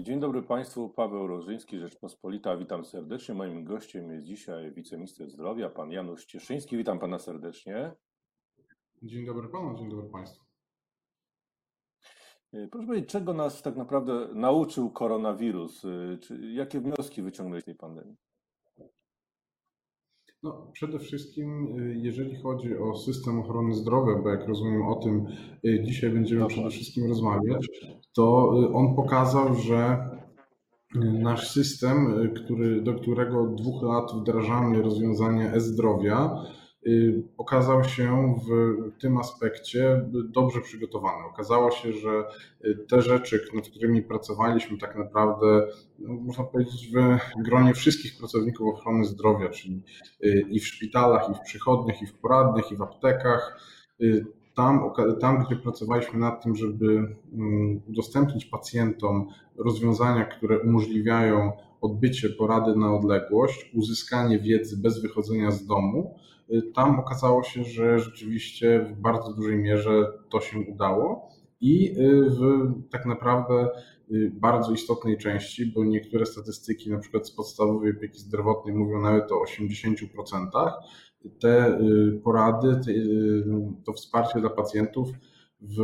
Dzień 0.00 0.20
dobry 0.20 0.42
Państwu, 0.42 0.88
Paweł 0.88 1.26
Rożyński, 1.26 1.78
Rzeczpospolita. 1.78 2.56
Witam 2.56 2.84
serdecznie. 2.84 3.34
Moim 3.34 3.64
gościem 3.64 4.10
jest 4.10 4.26
dzisiaj 4.26 4.72
wiceminister 4.72 5.30
zdrowia, 5.30 5.70
pan 5.70 5.90
Janusz 5.90 6.24
Cieszyński. 6.24 6.76
Witam 6.76 6.98
pana 6.98 7.18
serdecznie. 7.18 7.92
Dzień 9.02 9.26
dobry 9.26 9.48
panu, 9.48 9.78
dzień 9.78 9.90
dobry 9.90 10.10
państwu. 10.10 10.44
Proszę 12.70 12.86
powiedzieć, 12.86 13.10
czego 13.10 13.34
nas 13.34 13.62
tak 13.62 13.76
naprawdę 13.76 14.28
nauczył 14.34 14.90
koronawirus? 14.90 15.82
Czy, 16.20 16.52
jakie 16.52 16.80
wnioski 16.80 17.22
wyciągnąłeś 17.22 17.62
z 17.62 17.66
tej 17.66 17.74
pandemii? 17.74 18.16
No, 20.42 20.66
przede 20.72 20.98
wszystkim, 20.98 21.76
jeżeli 22.02 22.36
chodzi 22.36 22.78
o 22.78 22.96
system 22.96 23.40
ochrony 23.40 23.74
zdrowia, 23.74 24.22
bo 24.22 24.28
jak 24.28 24.48
rozumiem 24.48 24.82
o 24.82 24.94
tym 24.94 25.26
dzisiaj 25.84 26.10
będziemy 26.10 26.46
przede 26.46 26.70
wszystkim 26.70 27.08
rozmawiać, 27.08 27.68
to 28.14 28.48
on 28.74 28.96
pokazał, 28.96 29.54
że 29.54 30.10
nasz 30.94 31.50
system, 31.50 32.14
który, 32.34 32.82
do 32.82 32.94
którego 32.94 33.42
od 33.42 33.54
dwóch 33.54 33.82
lat 33.82 34.12
wdrażamy 34.20 34.82
rozwiązanie 34.82 35.52
e-zdrowia, 35.52 36.44
Y, 36.52 36.61
okazał 37.36 37.84
się 37.84 38.34
w 38.48 38.50
tym 39.00 39.18
aspekcie 39.18 40.08
dobrze 40.28 40.60
przygotowany. 40.60 41.24
Okazało 41.24 41.70
się, 41.70 41.92
że 41.92 42.24
y, 42.64 42.86
te 42.88 43.02
rzeczy, 43.02 43.44
nad 43.54 43.68
którymi 43.68 44.02
pracowaliśmy, 44.02 44.78
tak 44.78 44.96
naprawdę, 44.96 45.66
no, 45.98 46.14
można 46.14 46.44
powiedzieć, 46.44 46.90
w 47.38 47.42
gronie 47.42 47.74
wszystkich 47.74 48.18
pracowników 48.18 48.74
ochrony 48.74 49.04
zdrowia, 49.04 49.48
czyli 49.48 49.82
y, 50.24 50.46
i 50.50 50.60
w 50.60 50.66
szpitalach, 50.66 51.30
i 51.30 51.34
w 51.34 51.40
przychodniach, 51.40 52.02
i 52.02 52.06
w 52.06 52.14
poradniach, 52.14 52.72
i 52.72 52.76
w 52.76 52.82
aptekach, 52.82 53.60
tam, 54.54 54.90
tam, 55.20 55.44
gdzie 55.44 55.56
pracowaliśmy 55.56 56.18
nad 56.18 56.42
tym, 56.42 56.56
żeby 56.56 57.16
mm, 57.32 57.80
udostępnić 57.88 58.44
pacjentom 58.44 59.28
rozwiązania, 59.56 60.24
które 60.24 60.58
umożliwiają 60.58 61.52
odbycie 61.80 62.28
porady 62.28 62.76
na 62.76 62.94
odległość, 62.94 63.70
uzyskanie 63.74 64.38
wiedzy 64.38 64.76
bez 64.76 65.02
wychodzenia 65.02 65.50
z 65.50 65.66
domu, 65.66 66.14
Y, 66.52 66.62
tam 66.74 67.00
okazało 67.00 67.42
się, 67.42 67.64
że 67.64 67.98
rzeczywiście 67.98 68.80
w 68.80 69.00
bardzo 69.00 69.32
dużej 69.32 69.56
mierze 69.56 70.12
to 70.30 70.40
się 70.40 70.58
udało 70.58 71.28
i 71.60 71.90
y, 71.98 72.30
w 72.30 72.40
tak 72.90 73.06
naprawdę 73.06 73.68
y, 74.10 74.32
bardzo 74.34 74.72
istotnej 74.72 75.18
części, 75.18 75.66
bo 75.66 75.84
niektóre 75.84 76.26
statystyki, 76.26 76.90
na 76.90 76.98
przykład 76.98 77.26
z 77.26 77.30
podstawowej 77.30 77.90
opieki 77.90 78.18
zdrowotnej 78.18 78.74
mówią 78.74 79.00
nawet 79.00 79.32
o 79.32 79.44
80%, 79.44 80.72
te 81.40 81.78
porady, 82.24 82.80
to 83.84 83.92
wsparcie 83.92 84.40
dla 84.40 84.50
pacjentów 84.50 85.08
w, 85.60 85.76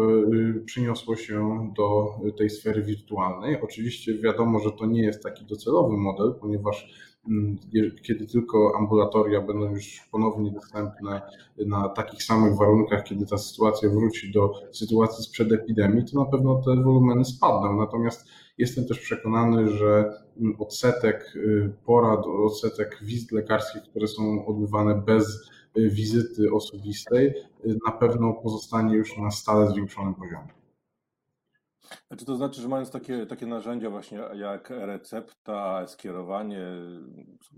przyniosło 0.65 1.17
się 1.17 1.71
do 1.77 2.07
tej 2.39 2.51
sfery 2.51 2.83
wirtualnej. 2.83 3.61
Oczywiście 3.61 4.19
wiadomo, 4.19 4.61
że 4.61 4.73
to 4.73 4.87
nie 4.87 5.03
jest 5.03 5.23
taki 5.23 5.45
docelowy 5.45 5.97
model, 5.97 6.35
ponieważ 6.41 7.09
Mm, 7.29 7.59
kiedy 8.03 8.27
tylko 8.27 8.73
ambulatoria 8.79 9.41
będą 9.41 9.71
już 9.71 10.09
ponownie 10.13 10.51
dostępne 10.51 11.23
na 11.67 11.89
takich 11.89 12.23
samych 12.23 12.57
warunkach, 12.57 13.05
kiedy 13.05 13.27
ta 13.27 13.39
sytuacja 13.39 13.89
wróci 13.89 14.33
do 14.33 14.53
sytuacji 14.73 15.25
sprzed 15.25 15.53
epidemii, 15.53 16.05
to 16.05 16.25
na 16.25 16.31
pewno 16.31 16.63
te 16.65 16.83
wolumeny 16.83 17.25
spadną. 17.25 17.77
Natomiast 17.77 18.29
jestem 18.59 18.87
też 18.87 18.99
przekonany, 18.99 19.69
że 19.71 20.13
odsetek 20.59 21.33
y, 21.37 21.73
porad, 21.85 22.27
odsetek 22.27 22.99
wizyt 23.03 23.33
lekarskich, 23.33 23.83
które 23.83 24.09
są 24.09 24.47
odbywane 24.47 24.95
bez 24.95 25.51
y, 25.79 25.91
wizyty 25.91 26.53
osobistej, 26.53 27.27
y, 27.67 27.79
na 27.87 27.93
pewno 27.93 28.33
pozostanie 28.33 28.97
już 28.97 29.19
na 29.19 29.31
stale 29.31 29.71
zwiększonym 29.71 30.15
poziomie. 30.15 30.59
Czy 32.19 32.25
to 32.25 32.37
znaczy, 32.37 32.61
że 32.61 32.69
mając 32.69 32.91
takie, 32.91 33.27
takie 33.27 33.47
narzędzia 33.47 33.91
właśnie 33.91 34.19
jak 34.35 34.71
recepta, 34.71 35.87
skierowanie, 35.87 36.67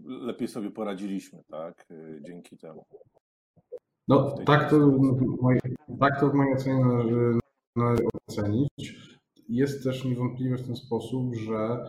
lepiej 0.05 0.49
sobie 0.49 0.71
poradziliśmy, 0.71 1.43
tak? 1.49 1.87
Dzięki 2.21 2.59
temu. 2.59 2.85
No 4.09 4.31
tak 4.47 4.71
to, 4.71 4.77
tak 6.01 6.21
to 6.21 6.31
w 6.31 6.35
mojej 6.35 6.55
ocenie 6.55 6.85
należy 7.77 8.03
ocenić. 8.29 9.10
Jest 9.51 9.85
też 9.85 10.05
niewątpliwe 10.05 10.57
w 10.57 10.67
ten 10.67 10.77
sposób, 10.77 11.35
że 11.35 11.85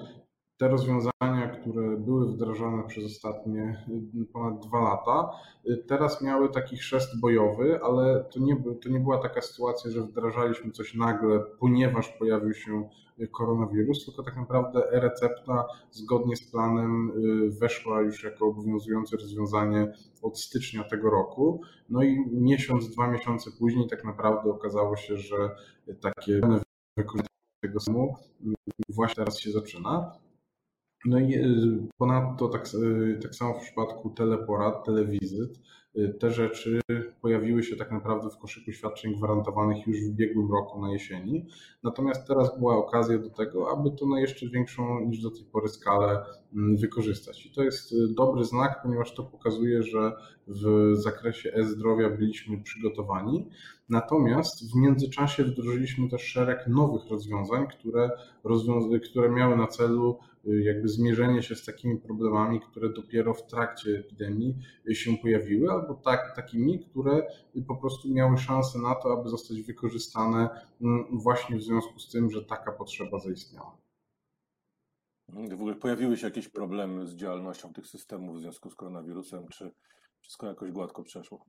te 0.58 0.68
rozwiązania, 0.68 1.48
które 1.62 1.98
były 1.98 2.32
wdrażane 2.32 2.84
przez 2.88 3.06
ostatnie 3.06 3.86
y, 4.22 4.26
ponad 4.34 4.68
dwa 4.68 4.82
lata, 4.82 5.30
y, 5.70 5.78
teraz 5.88 6.22
miały 6.22 6.50
taki 6.50 6.78
chrzest 6.78 7.20
bojowy, 7.20 7.80
ale 7.84 8.26
to 8.34 8.40
nie, 8.40 8.64
to 8.84 8.90
nie 8.90 9.00
była 9.00 9.18
taka 9.18 9.42
sytuacja, 9.42 9.92
że 9.92 10.02
wdrażaliśmy 10.02 10.72
coś 10.72 10.96
nagle, 10.96 11.40
ponieważ 11.60 12.10
pojawił 12.10 12.54
się 12.54 12.90
koronawirus, 13.32 14.06
tylko 14.06 14.24
tak 14.24 14.36
naprawdę 14.36 14.92
e-recepta 14.92 15.66
zgodnie 15.92 16.36
z 16.36 16.52
planem 16.52 17.10
y, 17.10 17.60
weszła 17.60 18.02
już 18.02 18.24
jako 18.24 18.46
obowiązujące 18.46 19.18
rozwiązanie 19.18 19.94
od 20.22 20.40
stycznia 20.40 20.84
tego 20.84 21.10
roku. 21.10 21.62
No 21.90 22.04
i 22.04 22.26
miesiąc, 22.32 22.90
dwa 22.90 23.12
miesiące 23.12 23.52
później 23.60 23.88
tak 23.88 24.04
naprawdę 24.04 24.50
okazało 24.50 24.96
się, 24.96 25.18
że 25.18 25.36
takie 26.02 26.42
tego 27.62 27.80
systemu 27.80 28.16
właśnie 28.90 29.16
teraz 29.16 29.40
się 29.40 29.52
zaczyna. 29.52 30.12
No 31.06 31.20
i 31.20 31.36
y, 31.36 31.88
ponadto 31.98 32.48
tak, 32.48 32.68
y, 32.74 33.20
tak 33.22 33.36
samo 33.36 33.54
w 33.54 33.62
przypadku 33.62 34.10
teleporad, 34.10 34.86
telewizyt, 34.86 35.60
y, 35.96 36.16
te 36.20 36.32
rzeczy 36.32 36.80
pojawiły 37.22 37.64
się 37.64 37.76
tak 37.76 37.92
naprawdę 37.92 38.30
w 38.30 38.38
koszyku 38.38 38.72
świadczeń 38.72 39.16
gwarantowanych 39.16 39.88
już 39.88 40.02
w 40.02 40.10
ubiegłym 40.10 40.52
roku 40.52 40.82
na 40.82 40.94
jesieni. 40.94 41.48
Natomiast 41.84 42.28
teraz 42.28 42.60
była 42.60 42.78
okazja 42.78 43.18
do 43.18 43.30
tego, 43.30 43.72
aby 43.72 43.92
to 43.92 44.06
na 44.06 44.20
jeszcze 44.20 44.50
większą 44.50 45.00
niż 45.00 45.22
do 45.22 45.32
tej 45.32 45.44
pory 45.44 45.70
skalę 45.70 46.26
mm, 46.54 46.78
wykorzystać. 46.78 47.46
I 47.46 47.52
to 47.52 47.64
jest 47.64 47.94
dobry 48.16 48.46
znak, 48.46 48.80
ponieważ 48.84 49.16
to 49.16 49.24
pokazuje, 49.24 49.84
że 49.84 50.12
w 50.48 50.92
zakresie 50.96 51.54
e-zdrowia 51.54 52.10
byliśmy 52.10 52.64
przygotowani. 52.64 53.50
Natomiast 53.92 54.72
w 54.72 54.76
międzyczasie 54.76 55.44
wdrożyliśmy 55.44 56.10
też 56.10 56.22
szereg 56.22 56.68
nowych 56.68 57.10
rozwiązań, 57.10 57.68
które, 57.68 58.10
rozwiąza 58.44 59.00
które 59.00 59.30
miały 59.30 59.58
na 59.58 59.68
celu 59.68 60.18
Y, 60.48 60.64
jakby 60.64 60.90
zmierzenie 60.90 61.44
się 61.44 61.56
z 61.56 61.66
takimi 61.66 61.98
problemami, 61.98 62.62
które 62.62 62.90
dopiero 62.90 63.34
w 63.34 63.48
trakcie 63.48 64.00
epidemii 64.00 64.56
się 64.94 65.18
pojawiły, 65.18 65.72
albo 65.72 65.94
tak, 65.94 66.36
takimi, 66.36 66.80
które 66.80 67.28
po 67.68 67.76
prostu 67.76 68.14
miały 68.14 68.38
szansę 68.38 68.80
na 68.80 68.96
to, 68.96 69.20
aby 69.20 69.30
zostać 69.30 69.62
wykorzystane 69.62 70.50
mm, 70.82 71.06
właśnie 71.12 71.58
w 71.58 71.64
związku 71.64 72.00
z 72.00 72.12
tym, 72.12 72.32
że 72.32 72.46
taka 72.46 72.72
potrzeba 72.72 73.20
zaistniała. 73.20 73.78
W 75.30 75.54
ogóle 75.54 75.76
pojawiły 75.76 76.18
się 76.18 76.28
jakieś 76.28 76.50
problemy 76.50 77.08
z 77.08 77.16
działalnością 77.16 77.74
tych 77.74 77.88
systemów 77.88 78.38
w 78.38 78.40
związku 78.40 78.70
z 78.70 78.76
koronawirusem, 78.76 79.48
czy 79.48 79.72
wszystko 80.22 80.48
jakoś 80.48 80.72
gładko 80.72 81.04
przeszło? 81.04 81.46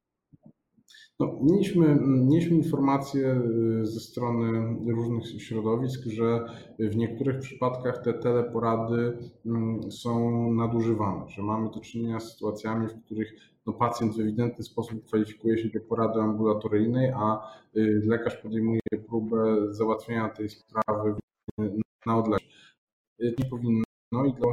No, 1.21 1.39
mieliśmy, 1.43 1.99
mieliśmy 2.05 2.57
informacje 2.57 3.43
y, 3.83 3.87
ze 3.87 4.01
strony 4.01 4.77
różnych 4.93 5.43
środowisk, 5.43 6.07
że 6.07 6.45
w 6.79 6.97
niektórych 6.97 7.39
przypadkach 7.39 8.03
te 8.05 8.15
teleporady 8.15 9.19
mm, 9.47 9.93
są 9.93 10.31
nadużywane, 10.53 11.29
że 11.29 11.43
mamy 11.43 11.71
do 11.71 11.81
czynienia 11.81 12.21
z 12.21 12.33
sytuacjami, 12.33 12.89
w 12.89 13.05
których 13.05 13.33
no, 13.67 13.73
pacjent 13.73 14.17
w 14.17 14.21
ewidentny 14.21 14.65
sposób 14.65 15.05
kwalifikuje 15.05 15.59
się 15.59 15.69
do 15.69 15.81
porady 15.81 16.21
ambulatoryjnej, 16.21 17.11
a 17.17 17.41
y, 17.77 18.03
lekarz 18.05 18.37
podejmuje 18.37 18.81
próbę 19.09 19.73
załatwienia 19.75 20.29
tej 20.29 20.49
sprawy 20.49 21.15
na 22.07 22.17
odległość. 22.17 22.49
Y, 23.23 23.35
nie 23.39 23.51
powinno 23.51 23.85
i 24.27 24.35
to 24.41 24.53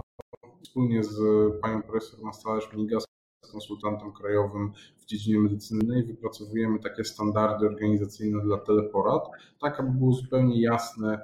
wspólnie 0.63 1.03
z 1.03 1.19
panią 1.61 1.81
profesor 1.81 2.19
Mastalerz-Migas 2.19 3.03
konsultantem 3.51 4.11
krajowym 4.13 4.71
w 4.97 5.05
dziedzinie 5.05 5.39
medycyny 5.39 6.03
wypracowujemy 6.03 6.79
takie 6.79 7.03
standardy 7.03 7.65
organizacyjne 7.65 8.41
dla 8.41 8.57
teleporad, 8.57 9.23
tak 9.61 9.79
aby 9.79 9.91
było 9.91 10.11
zupełnie 10.11 10.61
jasne, 10.61 11.21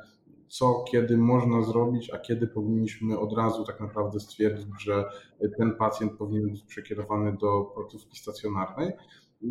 co 0.47 0.85
kiedy 0.91 1.17
można 1.17 1.61
zrobić, 1.61 2.09
a 2.09 2.17
kiedy 2.19 2.47
powinniśmy 2.47 3.19
od 3.19 3.33
razu 3.33 3.65
tak 3.65 3.79
naprawdę 3.79 4.19
stwierdzić, 4.19 4.67
że 4.79 5.05
ten 5.57 5.75
pacjent 5.75 6.13
powinien 6.13 6.51
być 6.51 6.63
przekierowany 6.63 7.37
do 7.37 7.71
placówki 7.75 8.17
stacjonarnej. 8.17 8.91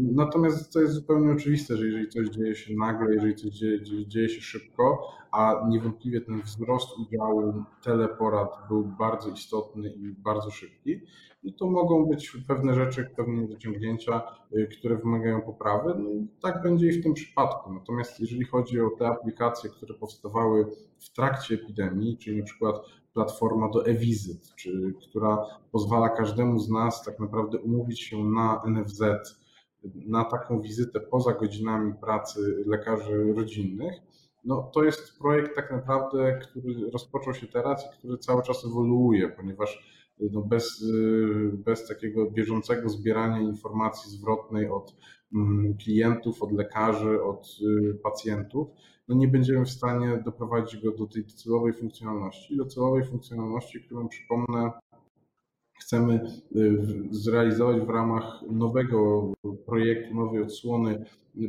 Natomiast 0.01 0.73
to 0.73 0.81
jest 0.81 0.95
zupełnie 0.95 1.33
oczywiste, 1.33 1.77
że 1.77 1.87
jeżeli 1.87 2.09
coś 2.09 2.29
dzieje 2.29 2.55
się 2.55 2.75
nagle, 2.75 3.15
jeżeli 3.15 3.35
coś 3.35 3.51
dzieje, 3.51 3.81
dzieje 4.07 4.29
się 4.29 4.41
szybko, 4.41 5.09
a 5.33 5.65
niewątpliwie 5.69 6.21
ten 6.21 6.43
wzrost 6.43 6.89
udziału 6.99 7.65
teleporad 7.83 8.51
był 8.69 8.85
bardzo 8.85 9.31
istotny 9.31 9.89
i 9.89 10.15
bardzo 10.19 10.51
szybki, 10.51 11.01
no 11.45 11.53
to 11.59 11.67
mogą 11.67 12.07
być 12.07 12.37
pewne 12.49 12.75
rzeczy, 12.75 13.11
pewne 13.17 13.43
niedociągnięcia, 13.43 14.23
y, 14.57 14.69
które 14.79 14.97
wymagają 14.97 15.43
poprawy. 15.43 15.95
No 15.99 16.11
i 16.11 16.29
tak 16.43 16.63
będzie 16.63 16.89
i 16.89 16.93
w 16.93 17.03
tym 17.03 17.15
przypadku. 17.15 17.73
Natomiast 17.73 18.21
jeżeli 18.21 18.45
chodzi 18.45 18.81
o 18.81 18.91
te 18.91 19.09
aplikacje, 19.09 19.71
które 19.71 19.95
powstawały 19.95 20.67
w 20.99 21.13
trakcie 21.13 21.55
epidemii, 21.55 22.19
czyli 22.19 22.39
na 22.39 22.45
przykład 22.45 22.77
platforma 23.13 23.69
do 23.69 23.87
e-wizyt, 23.87 24.55
która 25.09 25.47
pozwala 25.73 26.09
każdemu 26.09 26.59
z 26.59 26.71
nas 26.71 27.05
tak 27.05 27.21
naprawdę 27.21 27.59
umówić 27.59 28.01
się 28.01 28.25
na 28.25 28.63
NFZ, 28.67 29.03
na 30.07 30.25
taką 30.25 30.61
wizytę 30.61 31.01
poza 31.01 31.33
godzinami 31.33 31.95
pracy 31.95 32.65
lekarzy 32.67 33.33
rodzinnych, 33.37 33.95
no, 34.45 34.71
to 34.75 34.85
jest 34.85 35.19
projekt 35.19 35.57
tak 35.57 35.71
naprawdę, 35.71 36.39
który 36.43 36.91
rozpoczął 36.91 37.35
się 37.35 37.47
teraz 37.47 37.87
i 37.87 37.99
który 37.99 38.19
cały 38.19 38.43
czas 38.43 38.65
ewoluuje, 38.65 39.29
ponieważ 39.29 39.95
no 40.21 40.43
bez, 40.43 40.85
bez 41.53 41.89
takiego 41.89 42.31
bieżącego 42.31 42.89
zbierania 42.89 43.41
informacji 43.41 44.11
zwrotnej 44.11 44.69
od 44.69 44.97
mm, 45.35 45.77
klientów, 45.77 46.43
od 46.43 46.53
lekarzy, 46.53 47.23
od 47.23 47.49
pacjentów, 48.03 48.69
no 49.09 49.15
nie 49.15 49.29
będziemy 49.29 49.65
w 49.65 49.71
stanie 49.71 50.23
doprowadzić 50.25 50.83
go 50.83 50.93
do 50.93 51.07
tej 51.07 51.25
docelowej 51.25 51.73
funkcjonalności. 51.73 52.57
Docelowej 52.57 53.05
funkcjonalności, 53.05 53.81
którą 53.81 54.09
przypomnę, 54.09 54.71
chcemy 55.85 56.21
y, 56.57 57.09
zrealizować 57.11 57.81
w 57.81 57.89
ramach 57.89 58.43
nowego 58.51 59.33
projektu, 59.67 60.15
nowej 60.15 60.43
odsłony 60.43 61.05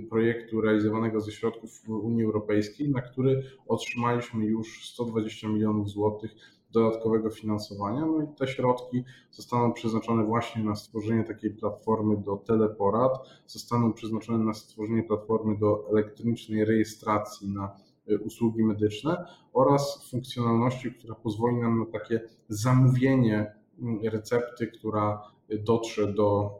projektu 0.09 0.61
realizowanego 0.61 1.21
ze 1.21 1.31
środków 1.31 1.89
Unii 1.89 2.23
Europejskiej, 2.23 2.89
na 2.89 3.01
który 3.01 3.43
otrzymaliśmy 3.67 4.45
już 4.45 4.89
120 4.89 5.47
milionów 5.47 5.89
złotych 5.89 6.35
dodatkowego 6.71 7.29
finansowania. 7.29 8.05
No 8.05 8.23
i 8.23 8.27
te 8.35 8.47
środki 8.47 9.03
zostaną 9.31 9.73
przeznaczone 9.73 10.23
właśnie 10.23 10.63
na 10.63 10.75
stworzenie 10.75 11.23
takiej 11.23 11.51
platformy 11.51 12.17
do 12.17 12.35
teleporad, 12.35 13.11
zostaną 13.47 13.93
przeznaczone 13.93 14.45
na 14.45 14.53
stworzenie 14.53 15.03
platformy 15.03 15.57
do 15.57 15.89
elektronicznej 15.89 16.65
rejestracji 16.65 17.49
na 17.49 17.75
y, 18.09 18.19
usługi 18.19 18.63
medyczne 18.63 19.25
oraz 19.53 20.09
funkcjonalności, 20.09 20.91
która 20.91 21.15
pozwoli 21.15 21.55
nam 21.55 21.79
na 21.79 21.85
takie 21.85 22.21
zamówienie 22.49 23.64
recepty, 24.11 24.67
która 24.67 25.21
dotrze 25.49 26.13
do 26.13 26.59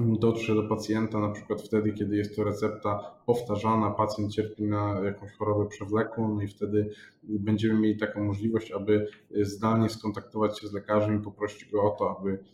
dotrze 0.00 0.54
do 0.54 0.62
pacjenta 0.62 1.20
na 1.20 1.30
przykład 1.30 1.62
wtedy, 1.62 1.92
kiedy 1.92 2.16
jest 2.16 2.36
to 2.36 2.44
recepta 2.44 3.20
powtarzana, 3.26 3.90
pacjent 3.90 4.32
cierpi 4.32 4.64
na 4.64 5.00
jakąś 5.04 5.32
chorobę 5.32 5.66
przewlekłą, 5.68 6.34
no 6.34 6.42
i 6.42 6.48
wtedy 6.48 6.90
będziemy 7.22 7.80
mieli 7.80 7.98
taką 7.98 8.24
możliwość, 8.24 8.72
aby 8.72 9.08
zdalnie 9.40 9.88
skontaktować 9.88 10.60
się 10.60 10.68
z 10.68 10.72
lekarzem 10.72 11.20
i 11.20 11.24
poprosić 11.24 11.70
go 11.70 11.82
o 11.82 11.90
to, 11.90 12.16
aby 12.18 12.44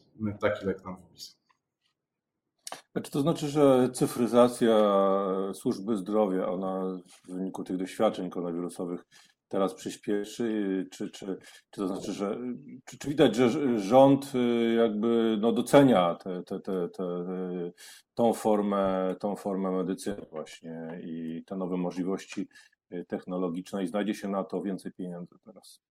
taki 0.41 0.67
lek 0.67 0.85
nam 0.85 0.97
wypisał. 0.97 1.37
Czy 3.03 3.11
to 3.11 3.21
znaczy, 3.21 3.49
że 3.49 3.91
cyfryzacja 3.93 4.77
służby 5.55 5.97
zdrowia, 5.97 6.49
ona 6.49 6.99
w 7.07 7.33
wyniku 7.33 7.65
tych 7.65 7.77
doświadczeń 7.77 8.31
koronawirusowych 8.31 9.05
teraz 9.53 9.75
przyspieszy? 9.75 10.87
Czy, 10.91 11.11
czy, 11.11 11.39
czy 11.71 11.81
to 11.81 11.89
znaczy, 11.89 12.13
że 12.13 12.39
czy, 12.85 12.99
czy 12.99 13.09
widać, 13.09 13.37
że 13.37 13.79
rząd 13.81 14.33
y, 14.35 14.75
jakby 14.75 15.39
no 15.41 15.53
docenia 15.53 16.15
te, 16.15 16.43
te, 16.43 16.61
te, 16.61 16.89
te, 16.89 17.05
tą, 18.15 18.33
formę, 18.33 19.15
tą 19.21 19.37
formę 19.37 19.71
medycyny 19.71 20.27
właśnie 20.31 21.01
i 21.05 21.45
te 21.47 21.57
nowe 21.57 21.77
możliwości 21.77 22.49
y, 22.93 23.05
technologiczne 23.09 23.85
i 23.85 23.87
znajdzie 23.87 24.15
się 24.15 24.29
na 24.29 24.45
to 24.45 24.63
więcej 24.63 24.93
pieniędzy 24.93 25.35
teraz? 25.45 25.83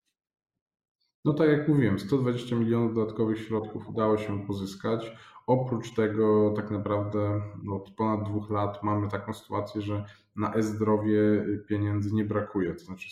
No 1.24 1.32
tak 1.32 1.48
jak 1.48 1.68
mówiłem, 1.68 1.98
120 1.98 2.56
milionów 2.56 2.94
dodatkowych 2.94 3.38
środków 3.38 3.88
udało 3.88 4.18
się 4.18 4.46
pozyskać. 4.46 5.12
Oprócz 5.52 5.94
tego 5.94 6.52
tak 6.56 6.70
naprawdę 6.70 7.40
od 7.72 7.90
ponad 7.90 8.28
dwóch 8.28 8.50
lat 8.50 8.82
mamy 8.82 9.08
taką 9.08 9.32
sytuację, 9.32 9.80
że 9.80 10.04
na 10.36 10.54
e-zdrowie 10.54 11.46
pieniędzy 11.68 12.14
nie 12.14 12.24
brakuje. 12.24 12.74
To 12.74 12.84
znaczy 12.84 13.08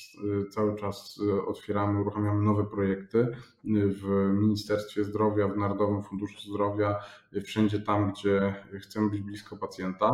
cały 0.50 0.76
czas 0.76 1.20
otwieramy, 1.46 2.00
uruchamiamy 2.00 2.42
nowe 2.42 2.64
projekty 2.64 3.28
w 3.64 4.32
Ministerstwie 4.34 5.04
Zdrowia, 5.04 5.48
w 5.48 5.56
Narodowym 5.56 6.02
Funduszu 6.02 6.40
Zdrowia, 6.40 7.00
wszędzie 7.44 7.80
tam, 7.80 8.12
gdzie 8.12 8.54
chcemy 8.80 9.10
być 9.10 9.22
blisko 9.22 9.56
pacjenta. 9.56 10.10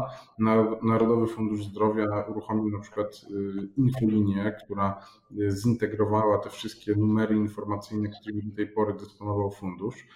Narodowy 0.82 1.26
Fundusz 1.26 1.64
Zdrowia 1.64 2.24
uruchomił 2.28 2.70
na 2.70 2.78
przykład 2.78 3.20
y, 3.30 3.68
infolinię, 3.76 4.52
która 4.64 5.00
zintegrowała 5.48 6.38
te 6.38 6.50
wszystkie 6.50 6.94
numery 6.94 7.36
informacyjne, 7.36 8.08
którymi 8.20 8.42
do 8.42 8.56
tej 8.56 8.68
pory 8.68 8.94
dysponował 8.94 9.50
fundusz. 9.50 10.06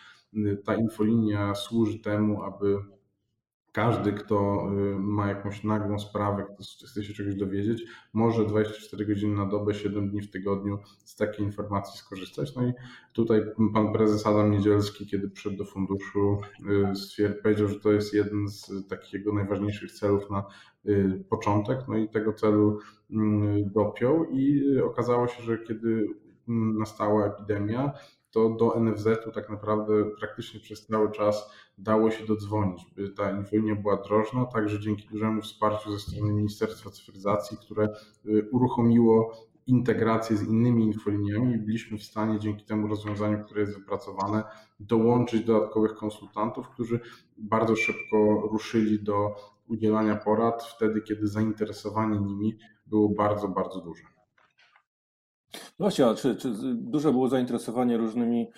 Ta 0.64 0.74
infolinia 0.74 1.54
służy 1.54 1.98
temu, 1.98 2.42
aby 2.42 2.78
każdy, 3.72 4.12
kto 4.12 4.68
y, 4.72 4.98
ma 4.98 5.28
jakąś 5.28 5.64
nagłą 5.64 5.98
sprawę, 5.98 6.44
kto 6.54 6.64
chce 6.86 7.04
się 7.04 7.14
czegoś 7.14 7.34
dowiedzieć, 7.34 7.84
może 8.12 8.46
24 8.46 9.06
godziny 9.06 9.36
na 9.36 9.46
dobę, 9.46 9.74
7 9.74 10.10
dni 10.10 10.22
w 10.22 10.30
tygodniu 10.30 10.78
z 11.04 11.16
takiej 11.16 11.46
informacji 11.46 11.98
skorzystać. 11.98 12.56
No 12.56 12.66
i 12.66 12.72
tutaj 13.12 13.42
pan 13.74 13.92
prezes 13.92 14.26
Adam 14.26 14.50
Niedzielski, 14.50 15.06
kiedy 15.06 15.30
przyszedł 15.30 15.56
do 15.56 15.64
funduszu, 15.64 16.38
y, 17.18 17.34
powiedział, 17.42 17.68
że 17.68 17.80
to 17.80 17.92
jest 17.92 18.14
jeden 18.14 18.48
z 18.48 18.88
takich 18.88 19.26
najważniejszych 19.26 19.92
celów 19.92 20.30
na 20.30 20.44
y, 20.86 21.24
początek. 21.28 21.78
No 21.88 21.96
i 21.96 22.08
tego 22.08 22.32
celu 22.32 22.78
mm, 23.10 23.70
dopiął 23.70 24.24
i 24.24 24.78
okazało 24.80 25.28
się, 25.28 25.42
że 25.42 25.58
kiedy 25.58 26.06
mm, 26.48 26.78
nastała 26.78 27.26
epidemia, 27.26 27.92
to 28.30 28.50
do 28.50 28.80
NFZ-u 28.80 29.32
tak 29.32 29.50
naprawdę 29.50 30.04
praktycznie 30.18 30.60
przez 30.60 30.86
cały 30.86 31.12
czas 31.12 31.50
dało 31.78 32.10
się 32.10 32.26
dodzwonić. 32.26 32.86
Ta 33.16 33.30
infolinia 33.30 33.74
była 33.74 33.96
drożna, 33.96 34.44
także 34.44 34.80
dzięki 34.80 35.08
dużemu 35.08 35.42
wsparciu 35.42 35.92
ze 35.92 35.98
strony 35.98 36.32
Ministerstwa 36.32 36.90
Cyfryzacji, 36.90 37.56
które 37.56 37.88
y, 38.26 38.48
uruchomiło 38.52 39.32
integrację 39.66 40.36
z 40.36 40.42
innymi 40.42 40.84
infoliniami 40.84 41.58
byliśmy 41.58 41.98
w 41.98 42.02
stanie 42.02 42.38
dzięki 42.38 42.64
temu 42.64 42.88
rozwiązaniu, 42.88 43.44
które 43.44 43.60
jest 43.60 43.78
wypracowane, 43.78 44.42
dołączyć 44.80 45.44
dodatkowych 45.44 45.94
konsultantów, 45.94 46.68
którzy 46.68 47.00
bardzo 47.38 47.76
szybko 47.76 48.48
ruszyli 48.52 49.02
do 49.02 49.34
udzielania 49.68 50.16
porad 50.16 50.64
wtedy, 50.64 51.02
kiedy 51.02 51.28
zainteresowanie 51.28 52.20
nimi 52.20 52.58
było 52.86 53.08
bardzo, 53.08 53.48
bardzo 53.48 53.80
duże. 53.80 54.19
No 55.54 55.60
właśnie, 55.78 56.06
a 56.06 56.14
czy, 56.14 56.36
czy 56.36 56.50
duże 56.74 57.12
było 57.12 57.28
zainteresowanie 57.28 57.96
różnymi 57.96 58.50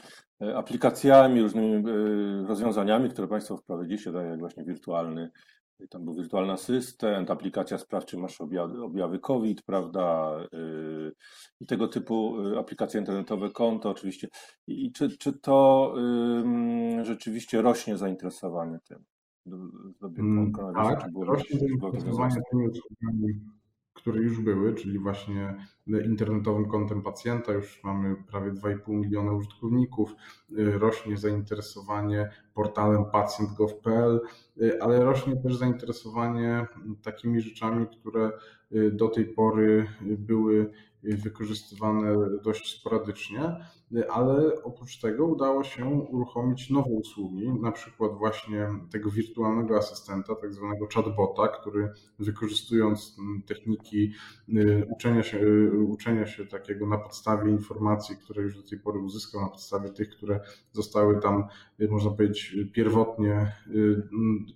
e, 0.43 0.57
aplikacjami, 0.57 1.43
różnymi 1.43 1.75
e, 1.75 1.83
rozwiązaniami, 2.47 3.11
które 3.11 3.29
Państwo 3.29 3.57
wprowadziliście, 3.57 4.13
tak 4.13 4.27
jak 4.27 4.39
właśnie 4.39 4.65
wirtualny, 4.65 5.31
tam 5.91 6.05
był 6.05 6.15
wirtualny 6.15 6.53
asystent, 6.53 7.31
aplikacja 7.31 7.79
sprawdź, 7.79 8.07
czy 8.07 8.19
masz 8.19 8.41
objawy, 8.41 8.83
objawy 8.83 9.19
COVID, 9.19 9.63
prawda, 9.63 10.37
e, 10.53 10.59
i 11.61 11.67
tego 11.67 11.89
typu 11.89 12.37
aplikacje 12.59 13.01
internetowe, 13.01 13.51
konto 13.51 13.91
oczywiście. 13.91 14.29
I 14.67 14.93
czy, 14.93 15.19
czy 15.19 15.33
to 15.33 15.95
rzeczywiście 17.03 17.63
rośnie 17.63 17.97
zainteresowanie 17.97 18.79
tym? 18.89 19.05
Mm, 19.47 20.53
tak, 20.75 21.11
rośnie 21.27 21.59
zainteresowanie 21.59 22.37
tymi 22.51 22.69
usługami 22.69 23.41
które 23.95 24.21
już 24.21 24.41
były, 24.41 24.75
czyli 24.75 24.99
właśnie 24.99 25.67
internetowym 25.87 26.69
kontem 26.69 27.03
pacjenta. 27.03 27.53
Już 27.53 27.85
mamy 27.85 28.17
prawie 28.31 28.51
2,5 28.51 28.89
miliona 28.89 29.33
użytkowników. 29.33 30.15
Rośnie 30.57 31.17
zainteresowanie 31.17 32.31
portalem 32.55 33.05
pacjent.gov.pl, 33.05 34.21
ale 34.81 35.05
rośnie 35.05 35.37
też 35.37 35.57
zainteresowanie 35.57 36.67
takimi 37.03 37.41
rzeczami, 37.41 37.87
które 37.87 38.31
do 38.93 39.09
tej 39.09 39.25
pory 39.25 39.87
były 40.01 40.71
wykorzystywane 41.03 42.15
dość 42.45 42.81
sporadycznie, 42.81 43.57
ale 44.11 44.63
oprócz 44.63 45.01
tego 45.01 45.27
udało 45.27 45.65
się 45.65 45.87
uruchomić 45.87 46.71
nowe 46.71 46.91
usługi, 46.91 47.49
na 47.61 47.73
przykład 47.73 48.13
właśnie 48.13 48.69
tego 48.91 49.11
wirtualnego 49.11 49.77
asystenta, 49.77 50.35
tak 50.35 50.55
zwanego 50.55 50.89
chatbota, 50.95 51.49
który 51.49 51.93
wykorzystując 52.19 53.17
techniki 53.47 54.13
y, 54.49 54.87
uczenia 54.91 55.23
się, 55.23 55.39
y, 55.39 55.79
uczenia 55.79 56.27
się 56.27 56.47
takiego 56.47 56.87
na 56.87 56.99
podstawie 56.99 57.51
informacji, 57.51 58.17
które 58.17 58.43
już 58.43 58.57
do 58.57 58.69
tej 58.69 58.79
pory 58.79 58.99
uzyskał, 58.99 59.41
na 59.41 59.49
podstawie 59.49 59.91
tych, 59.91 60.09
które 60.09 60.41
zostały 60.73 61.21
tam, 61.21 61.45
y, 61.81 61.89
można 61.89 62.11
powiedzieć, 62.11 62.57
pierwotnie, 62.73 63.53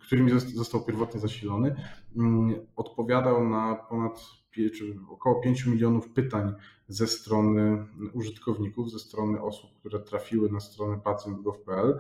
którymi 0.01 0.31
został 0.41 0.85
pierwotnie 0.85 1.21
zasilony, 1.21 1.77
odpowiadał 2.77 3.49
na 3.49 3.75
ponad 3.75 4.21
czy 4.71 4.97
około 5.11 5.41
5 5.41 5.67
milionów 5.67 6.09
pytań 6.09 6.55
ze 6.89 7.07
strony 7.07 7.87
użytkowników, 8.13 8.91
ze 8.91 8.99
strony 8.99 9.43
osób, 9.43 9.71
które 9.81 10.01
trafiły 10.01 10.51
na 10.51 10.61
stronę 10.61 11.01
pacjent.gov.pl. 11.05 11.99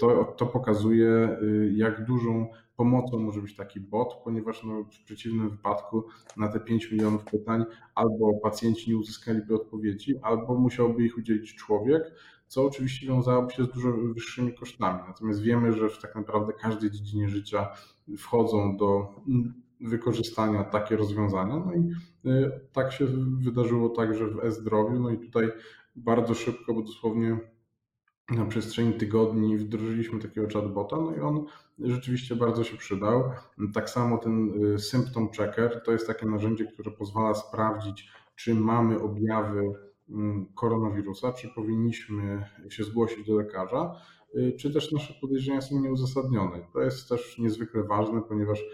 To, 0.00 0.24
to 0.24 0.46
pokazuje, 0.46 1.38
y, 1.42 1.72
jak 1.76 2.04
dużą 2.04 2.48
pomocą 2.76 3.18
może 3.18 3.42
być 3.42 3.56
taki 3.56 3.80
bot, 3.80 4.14
ponieważ 4.24 4.64
no, 4.64 4.84
w 4.84 5.04
przeciwnym 5.04 5.50
wypadku 5.50 6.04
na 6.36 6.48
te 6.48 6.60
5 6.60 6.90
milionów 6.90 7.24
pytań 7.24 7.64
albo 7.94 8.34
pacjenci 8.42 8.90
nie 8.90 8.96
uzyskaliby 8.96 9.54
odpowiedzi, 9.54 10.18
albo 10.22 10.54
musiałby 10.54 11.04
ich 11.04 11.18
udzielić 11.18 11.54
człowiek, 11.54 12.14
co 12.46 12.64
oczywiście 12.64 13.06
wiązałoby 13.06 13.52
się 13.52 13.64
z 13.64 13.68
dużo 13.68 13.92
wyższymi 13.92 14.54
kosztami. 14.54 15.00
Natomiast 15.08 15.42
wiemy, 15.42 15.72
że 15.72 15.88
w 15.90 15.98
tak 15.98 16.14
naprawdę 16.14 16.52
każdej 16.52 16.90
dziedzinie 16.90 17.28
życia 17.28 17.68
wchodzą 18.18 18.76
do 18.76 19.14
wykorzystania 19.82 20.64
takie 20.64 20.96
rozwiązania. 20.96 21.62
No 21.66 21.72
i 21.74 21.90
y, 22.30 22.50
tak 22.72 22.92
się 22.92 23.06
wydarzyło 23.44 23.88
także 23.88 24.26
w 24.26 24.44
e-zdrowiu. 24.44 25.00
No 25.00 25.10
i 25.10 25.18
tutaj 25.18 25.48
bardzo 25.96 26.34
szybko, 26.34 26.74
bo 26.74 26.82
dosłownie 26.82 27.38
na 28.30 28.46
przestrzeni 28.46 28.94
tygodni 28.94 29.58
wdrożyliśmy 29.58 30.20
takiego 30.20 30.48
chatbota, 30.52 30.96
no 30.96 31.16
i 31.16 31.20
on 31.20 31.44
rzeczywiście 31.78 32.36
bardzo 32.36 32.64
się 32.64 32.76
przydał. 32.76 33.22
Tak 33.74 33.90
samo 33.90 34.18
ten 34.18 34.64
y, 34.74 34.78
symptom 34.78 35.28
checker 35.30 35.82
to 35.84 35.92
jest 35.92 36.06
takie 36.06 36.26
narzędzie, 36.26 36.64
które 36.64 36.90
pozwala 36.90 37.34
sprawdzić, 37.34 38.08
czy 38.36 38.54
mamy 38.54 39.00
objawy 39.00 39.74
koronawirusa, 40.54 41.32
czy 41.32 41.48
powinniśmy 41.48 42.44
się 42.70 42.84
zgłosić 42.84 43.26
do 43.26 43.36
lekarza, 43.36 43.96
y, 44.34 44.52
czy 44.58 44.72
też 44.72 44.92
nasze 44.92 45.14
podejrzenia 45.20 45.60
są 45.60 45.80
nieuzasadnione. 45.80 46.58
To 46.72 46.80
jest 46.80 47.08
też 47.08 47.38
niezwykle 47.38 47.82
ważne, 47.84 48.22
ponieważ 48.28 48.64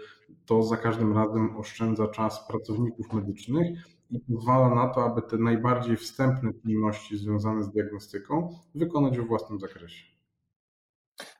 to 0.45 0.63
za 0.63 0.77
każdym 0.77 1.13
razem 1.13 1.57
oszczędza 1.57 2.07
czas 2.07 2.47
pracowników 2.47 3.13
medycznych 3.13 3.77
i 4.11 4.19
pozwala 4.19 4.75
na 4.75 4.93
to, 4.93 5.03
aby 5.03 5.21
te 5.21 5.37
najbardziej 5.37 5.97
wstępne 5.97 6.51
czynności 6.53 7.17
związane 7.17 7.63
z 7.63 7.71
diagnostyką 7.71 8.55
wykonać 8.75 9.17
we 9.17 9.23
własnym 9.23 9.59
zakresie. 9.59 10.03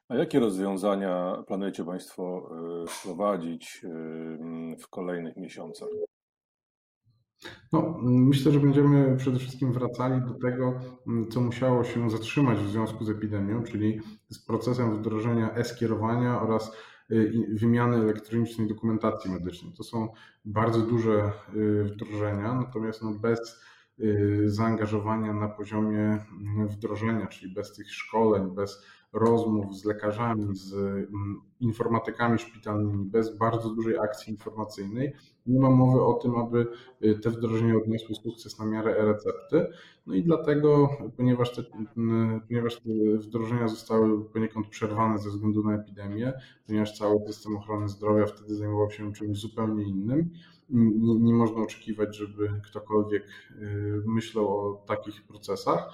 A 0.07 0.15
jakie 0.15 0.39
rozwiązania 0.39 1.43
planujecie 1.47 1.85
Państwo 1.85 2.49
e, 2.83 2.87
wprowadzić 2.87 3.81
e, 3.83 3.89
w 4.77 4.87
kolejnych 4.89 5.37
miesiącach? 5.37 5.89
No, 7.73 7.99
myślę, 8.03 8.51
że 8.51 8.59
będziemy 8.59 9.17
przede 9.17 9.39
wszystkim 9.39 9.73
wracali 9.73 10.21
do 10.21 10.33
tego, 10.33 10.79
co 11.31 11.41
musiało 11.41 11.83
się 11.83 12.09
zatrzymać 12.09 12.59
w 12.59 12.69
związku 12.69 13.05
z 13.05 13.09
epidemią, 13.09 13.63
czyli 13.63 14.01
z 14.29 14.45
procesem 14.45 14.97
wdrożenia 14.97 15.53
e-skierowania 15.53 16.41
oraz 16.41 16.71
Y, 17.11 17.45
wymiany 17.53 17.97
elektronicznej 17.97 18.67
dokumentacji 18.67 19.31
medycznej. 19.31 19.73
To 19.73 19.83
są 19.83 20.09
bardzo 20.45 20.81
duże 20.81 21.31
y, 21.55 21.83
wdrożenia, 21.83 22.53
natomiast 22.53 23.01
no 23.01 23.11
bez 23.11 23.61
y, 23.99 24.43
zaangażowania 24.45 25.33
na 25.33 25.47
poziomie 25.47 26.25
wdrożenia, 26.69 27.27
czyli 27.27 27.53
bez 27.53 27.73
tych 27.73 27.93
szkoleń, 27.93 28.55
bez 28.55 28.85
rozmów 29.13 29.75
z 29.75 29.85
lekarzami, 29.85 30.55
z 30.55 30.73
mm, 30.73 31.41
informatykami 31.59 32.39
szpitalnymi, 32.39 33.05
bez 33.05 33.37
bardzo 33.37 33.69
dużej 33.69 33.97
akcji 33.97 34.33
informacyjnej, 34.33 35.13
nie 35.47 35.59
ma 35.59 35.69
mowy 35.69 36.01
o 36.01 36.13
tym, 36.13 36.35
aby 36.35 36.67
y, 37.03 37.19
te 37.19 37.29
wdrożenia 37.29 37.75
odniosły 37.77 38.15
sukces 38.15 38.59
na 38.59 38.65
miarę 38.65 38.97
e-recepty. 38.97 39.67
No 40.07 40.15
i 40.15 40.23
dlatego, 40.23 40.89
ponieważ 41.17 41.55
te, 41.55 41.63
mm, 41.97 42.41
ponieważ 42.47 42.75
te 42.75 42.89
wdrożenia 43.17 43.67
zostały 43.67 44.25
poniekąd 44.25 44.67
przerwane 44.67 45.19
ze 45.19 45.29
względu 45.29 45.63
na 45.63 45.75
epidemię, 45.75 46.33
ponieważ 46.67 46.97
cały 46.97 47.27
system 47.27 47.57
ochrony 47.57 47.89
zdrowia 47.89 48.25
wtedy 48.25 48.55
zajmował 48.55 48.91
się 48.91 49.13
czymś 49.13 49.39
zupełnie 49.39 49.83
innym, 49.83 50.29
nie, 50.69 51.15
nie 51.15 51.33
można 51.33 51.61
oczekiwać, 51.61 52.17
żeby 52.17 52.49
ktokolwiek 52.63 53.23
y, 53.51 54.03
myślał 54.05 54.47
o 54.47 54.83
takich 54.87 55.23
procesach. 55.23 55.89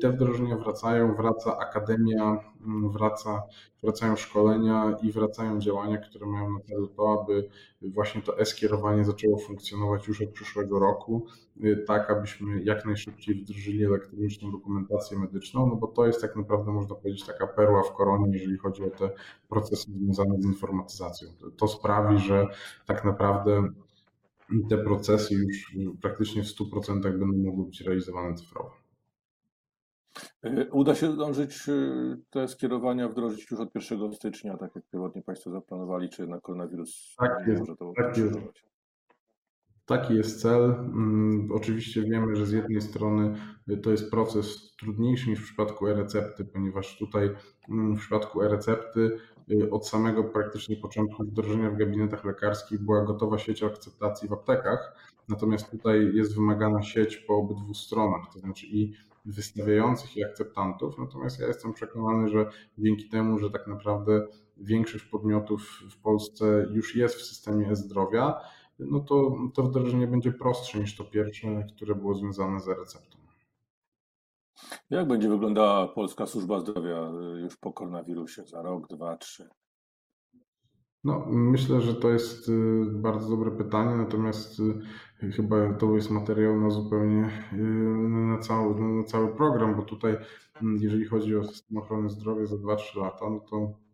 Te 0.00 0.12
wdrożenia 0.12 0.56
wracają, 0.56 1.14
wraca 1.14 1.58
akademia, 1.58 2.38
mm, 2.66 2.90
wraca, 2.90 3.42
wracają 3.82 4.16
szkolenia 4.16 4.96
i 5.02 5.12
wracają 5.12 5.60
działania, 5.60 5.98
które 5.98 6.26
mają 6.26 6.50
na 6.50 6.60
celu 6.60 6.88
to, 6.88 7.22
aby 7.22 7.48
właśnie 7.82 8.22
to 8.22 8.38
e-skierowanie 8.38 9.04
zaczęło 9.04 9.38
funkcjonować 9.38 10.08
już 10.08 10.22
od 10.22 10.30
przyszłego 10.30 10.78
roku, 10.78 11.26
y, 11.64 11.84
tak 11.86 12.10
abyśmy 12.10 12.62
jak 12.62 12.84
najszybciej 12.84 13.34
wdrożyli 13.34 13.84
elektroniczną 13.84 14.52
dokumentację 14.52 15.18
medyczną, 15.18 15.66
no 15.66 15.76
bo 15.76 15.86
to 15.86 16.06
jest 16.06 16.20
tak 16.20 16.36
naprawdę, 16.36 16.72
można 16.72 16.94
powiedzieć, 16.94 17.26
taka 17.26 17.46
perła 17.46 17.82
w 17.82 17.92
koronie, 17.92 18.32
jeżeli 18.32 18.58
chodzi 18.58 18.84
o 18.84 18.90
te 18.90 19.10
procesy 19.48 19.90
związane 19.92 20.42
z 20.42 20.44
informatyzacją. 20.44 21.28
To 21.56 21.68
sprawi, 21.68 22.18
że 22.18 22.46
tak 22.86 23.04
naprawdę 23.04 23.68
te 24.70 24.78
procesy 24.78 25.34
już 25.34 25.76
praktycznie 26.02 26.42
w 26.42 26.46
100% 26.46 27.00
będą 27.00 27.26
mogły 27.26 27.64
być 27.64 27.80
realizowane 27.80 28.34
cyfrowo. 28.34 28.86
E, 30.42 30.70
uda 30.70 30.94
się 30.94 31.16
dążyć 31.16 31.68
e, 31.68 31.72
te 32.30 32.48
skierowania 32.48 33.08
wdrożyć 33.08 33.50
już 33.50 33.60
od 33.60 33.74
1 33.74 34.14
stycznia, 34.14 34.56
tak 34.56 34.76
jak 34.76 34.84
pierwotnie 34.92 35.22
Państwo 35.22 35.50
zaplanowali, 35.50 36.08
czy 36.08 36.22
jednak 36.22 36.42
koronawirus 36.42 37.14
tak 37.18 37.46
jest, 37.46 37.60
może 37.60 37.76
to 37.76 37.92
tak 37.96 38.16
jest. 38.18 38.38
Taki 39.86 40.14
jest 40.14 40.42
cel. 40.42 40.62
Mm, 40.62 41.48
oczywiście 41.54 42.02
wiemy, 42.02 42.36
że 42.36 42.46
z 42.46 42.52
jednej 42.52 42.80
strony 42.80 43.34
to 43.82 43.90
jest 43.90 44.10
proces 44.10 44.76
trudniejszy 44.80 45.30
niż 45.30 45.40
w 45.40 45.44
przypadku 45.44 45.86
e-recepty, 45.86 46.44
ponieważ 46.44 46.98
tutaj 46.98 47.30
mm, 47.68 47.96
w 47.96 47.98
przypadku 48.00 48.42
e-recepty 48.42 49.18
od 49.70 49.88
samego 49.88 50.24
praktycznie 50.24 50.76
początku 50.76 51.24
wdrożenia 51.24 51.70
w 51.70 51.76
gabinetach 51.76 52.24
lekarskich 52.24 52.80
była 52.80 53.04
gotowa 53.04 53.38
sieć 53.38 53.62
akceptacji 53.62 54.28
w 54.28 54.32
aptekach, 54.32 54.96
natomiast 55.28 55.70
tutaj 55.70 56.10
jest 56.14 56.34
wymagana 56.34 56.82
sieć 56.82 57.16
po 57.16 57.34
obydwu 57.34 57.74
stronach, 57.74 58.32
to 58.32 58.38
znaczy 58.38 58.66
i 58.66 58.92
wystawiających 59.24 60.16
i 60.16 60.24
akceptantów. 60.24 60.98
Natomiast 60.98 61.40
ja 61.40 61.46
jestem 61.46 61.72
przekonany, 61.72 62.28
że 62.28 62.50
dzięki 62.78 63.08
temu, 63.08 63.38
że 63.38 63.50
tak 63.50 63.66
naprawdę 63.66 64.26
większość 64.56 65.04
podmiotów 65.04 65.82
w 65.90 65.96
Polsce 66.02 66.66
już 66.72 66.96
jest 66.96 67.14
w 67.14 67.22
systemie 67.22 67.68
e-zdrowia, 67.68 68.40
no 68.78 69.00
to 69.00 69.36
to 69.54 69.62
wdrożenie 69.62 70.06
będzie 70.06 70.32
prostsze 70.32 70.80
niż 70.80 70.96
to 70.96 71.04
pierwsze, 71.04 71.66
które 71.76 71.94
było 71.94 72.14
związane 72.14 72.60
z 72.60 72.68
receptą. 72.68 73.15
Jak 74.90 75.08
będzie 75.08 75.28
wyglądała 75.28 75.88
polska 75.88 76.26
służba 76.26 76.60
zdrowia 76.60 77.10
y, 77.36 77.40
już 77.40 77.56
po 77.56 77.72
koronawirusie 77.72 78.44
za 78.46 78.62
rok, 78.62 78.88
dwa, 78.88 79.16
trzy? 79.16 79.48
No, 81.04 81.26
myślę, 81.28 81.80
że 81.80 81.94
to 81.94 82.10
jest 82.10 82.48
y, 82.48 82.84
bardzo 82.86 83.28
dobre 83.28 83.50
pytanie, 83.50 83.96
natomiast 83.96 84.60
y, 85.22 85.32
chyba 85.32 85.74
to 85.74 85.94
jest 85.94 86.10
materiał 86.10 86.60
na 86.60 86.70
zupełnie 86.70 87.30
na 88.08 88.38
cały, 88.38 88.80
na 88.80 89.04
cały 89.04 89.36
program, 89.36 89.76
bo 89.76 89.82
tutaj, 89.82 90.16
mm, 90.62 90.76
jeżeli 90.80 91.04
chodzi 91.04 91.36
o 91.36 91.44
system 91.44 91.76
ochrony 91.76 92.10
zdrowia 92.10 92.46
za 92.46 92.56
2-3 92.56 93.00
lata, 93.00 93.30
no 93.30 93.40
to 93.40 93.85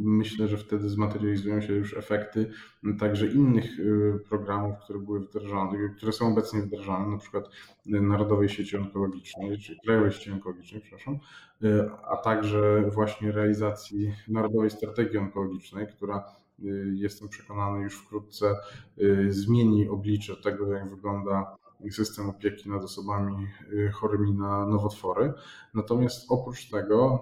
Myślę, 0.00 0.48
że 0.48 0.56
wtedy 0.56 0.88
zmaterializują 0.88 1.60
się 1.60 1.72
już 1.72 1.96
efekty 1.96 2.50
także 2.98 3.26
innych 3.26 3.80
y, 3.80 4.18
programów, 4.28 4.78
które 4.84 4.98
były 4.98 5.20
wdrażane, 5.20 5.88
które 5.96 6.12
są 6.12 6.28
obecnie 6.32 6.62
wdrażane, 6.62 7.08
na 7.08 7.18
przykład 7.18 7.44
Narodowej 7.86 8.48
Sieci 8.48 8.76
Onkologicznej, 8.76 9.58
czy 9.58 9.76
Krajowej 9.84 10.12
Sieci 10.12 10.30
Onkologicznej, 10.30 10.80
przepraszam, 10.80 11.18
y, 11.64 11.90
a 12.10 12.16
także 12.16 12.90
właśnie 12.94 13.32
realizacji 13.32 14.12
Narodowej 14.28 14.70
Strategii 14.70 15.18
Onkologicznej, 15.18 15.86
która 15.86 16.24
y, 16.64 16.92
jestem 16.94 17.28
przekonany 17.28 17.82
już 17.82 17.94
wkrótce 17.94 18.54
zmieni 19.28 19.88
oblicze 19.88 20.36
tego, 20.36 20.72
jak 20.72 20.90
wygląda 20.90 21.56
system 21.90 22.28
opieki 22.28 22.70
nad 22.70 22.84
osobami 22.84 23.46
chorymi 23.92 24.32
na 24.32 24.66
nowotwory. 24.66 25.32
Natomiast 25.74 26.26
oprócz 26.28 26.70
tego 26.70 27.20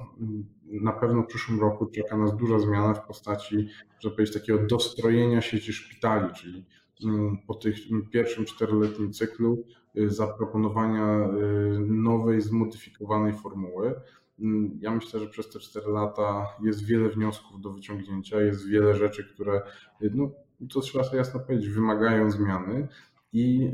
na 0.71 0.93
pewno 0.93 1.23
w 1.23 1.27
przyszłym 1.27 1.61
roku 1.61 1.87
czeka 1.87 2.17
nas 2.17 2.37
duża 2.37 2.59
zmiana 2.59 2.95
w 2.95 3.07
postaci, 3.07 3.69
żeby 4.01 4.17
powiedzieć, 4.17 4.35
takiego 4.35 4.67
dostrojenia 4.67 5.41
sieci 5.41 5.73
szpitali, 5.73 6.35
czyli 6.35 6.67
mm, 7.05 7.39
po 7.47 7.55
tych 7.55 7.77
pierwszym 8.11 8.45
czteroletnim 8.45 9.13
cyklu 9.13 9.65
y, 9.97 10.11
zaproponowania 10.11 11.29
y, 11.29 11.81
nowej, 11.81 12.41
zmodyfikowanej 12.41 13.35
formuły. 13.35 13.95
Mm, 14.41 14.79
ja 14.81 14.91
myślę, 14.91 15.21
że 15.21 15.27
przez 15.27 15.51
te 15.51 15.59
cztery 15.59 15.93
lata 15.93 16.47
jest 16.63 16.85
wiele 16.85 17.09
wniosków 17.09 17.61
do 17.61 17.73
wyciągnięcia, 17.73 18.41
jest 18.41 18.69
wiele 18.69 18.95
rzeczy, 18.95 19.35
które, 19.35 19.63
y, 20.03 20.11
no, 20.15 20.31
to 20.71 20.81
trzeba 20.81 21.05
sobie 21.05 21.19
jasno 21.19 21.41
powiedzieć, 21.41 21.69
wymagają 21.69 22.31
zmiany 22.31 22.89
i 23.33 23.71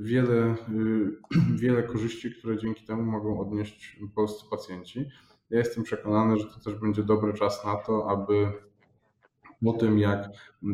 wiele, 0.00 0.56
wiele 1.62 1.82
korzyści, 1.82 2.30
które 2.30 2.58
dzięki 2.58 2.84
temu 2.84 3.02
mogą 3.02 3.40
odnieść 3.40 4.00
polscy 4.14 4.44
pacjenci. 4.50 5.08
Ja 5.50 5.58
jestem 5.58 5.84
przekonany, 5.84 6.38
że 6.38 6.44
to 6.44 6.60
też 6.60 6.74
będzie 6.74 7.02
dobry 7.02 7.34
czas 7.34 7.64
na 7.64 7.76
to, 7.76 8.10
aby 8.10 8.52
po 9.64 9.72
tym, 9.72 9.98
jak 9.98 10.28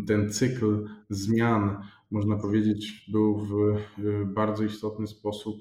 ten 0.07 0.33
cykl 0.33 0.89
zmian, 1.09 1.83
można 2.11 2.37
powiedzieć, 2.37 3.07
był 3.13 3.37
w 3.37 3.53
y, 3.99 4.27
bardzo 4.27 4.65
istotny 4.65 5.07
sposób 5.07 5.57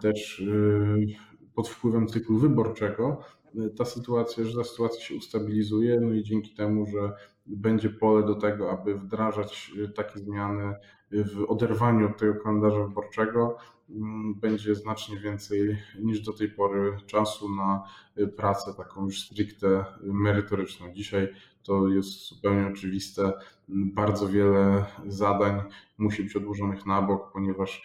też 0.00 0.40
y, 0.40 1.06
pod 1.54 1.68
wpływem 1.68 2.06
cyklu 2.08 2.38
wyborczego, 2.38 3.20
y, 3.54 3.70
ta 3.70 3.84
sytuacja, 3.84 4.44
że 4.44 4.58
ta 4.58 4.64
sytuacja 4.64 5.00
się 5.00 5.14
ustabilizuje, 5.14 6.00
no 6.00 6.12
i 6.12 6.22
dzięki 6.22 6.54
temu, 6.54 6.86
że 6.86 7.12
będzie 7.46 7.90
pole 7.90 8.26
do 8.26 8.34
tego, 8.34 8.70
aby 8.70 8.98
wdrażać 8.98 9.72
takie 9.94 10.18
zmiany 10.18 10.74
w 11.12 11.44
oderwaniu 11.48 12.06
od 12.06 12.18
tego 12.18 12.34
kalendarza 12.34 12.84
wyborczego, 12.84 13.56
Mm, 13.90 14.34
będzie 14.34 14.74
znacznie 14.74 15.18
więcej 15.18 15.78
niż 15.98 16.20
do 16.20 16.32
tej 16.32 16.48
pory 16.48 16.96
czasu 17.06 17.54
na 17.54 17.82
y, 18.18 18.28
pracę 18.28 18.74
taką 18.74 19.04
już 19.04 19.20
stricte 19.20 19.84
merytoryczną. 20.02 20.92
Dzisiaj 20.92 21.28
to 21.62 21.88
jest 21.88 22.28
zupełnie 22.28 22.66
oczywiste. 22.66 23.32
Bardzo 23.68 24.28
wiele 24.28 24.84
zadań 25.06 25.62
musi 25.98 26.22
być 26.22 26.36
odłożonych 26.36 26.86
na 26.86 27.02
bok, 27.02 27.32
ponieważ 27.32 27.82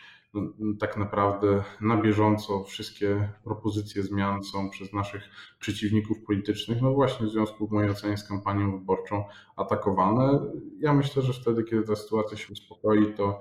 tak 0.80 0.98
naprawdę 0.98 1.64
na 1.82 1.98
bieżąco 2.02 2.64
wszystkie 2.64 3.30
propozycje 3.44 4.04
zmian 4.04 4.44
są 4.44 4.70
przez 4.70 4.94
naszych 4.94 5.24
przeciwników 5.60 6.18
politycznych, 6.28 6.82
no 6.82 6.94
właśnie 6.94 7.26
w 7.26 7.30
związku 7.30 7.68
w 7.68 7.72
mojej 7.72 7.92
ocenie 7.92 8.18
z 8.18 8.28
kampanią 8.28 8.80
wyborczą 8.80 9.24
atakowane. 9.56 10.40
Ja 10.80 10.94
myślę, 10.94 11.22
że 11.22 11.34
wtedy, 11.34 11.64
kiedy 11.64 11.84
ta 11.84 11.96
sytuacja 11.96 12.38
się 12.38 12.54
uspokoi, 12.54 13.14
to 13.14 13.40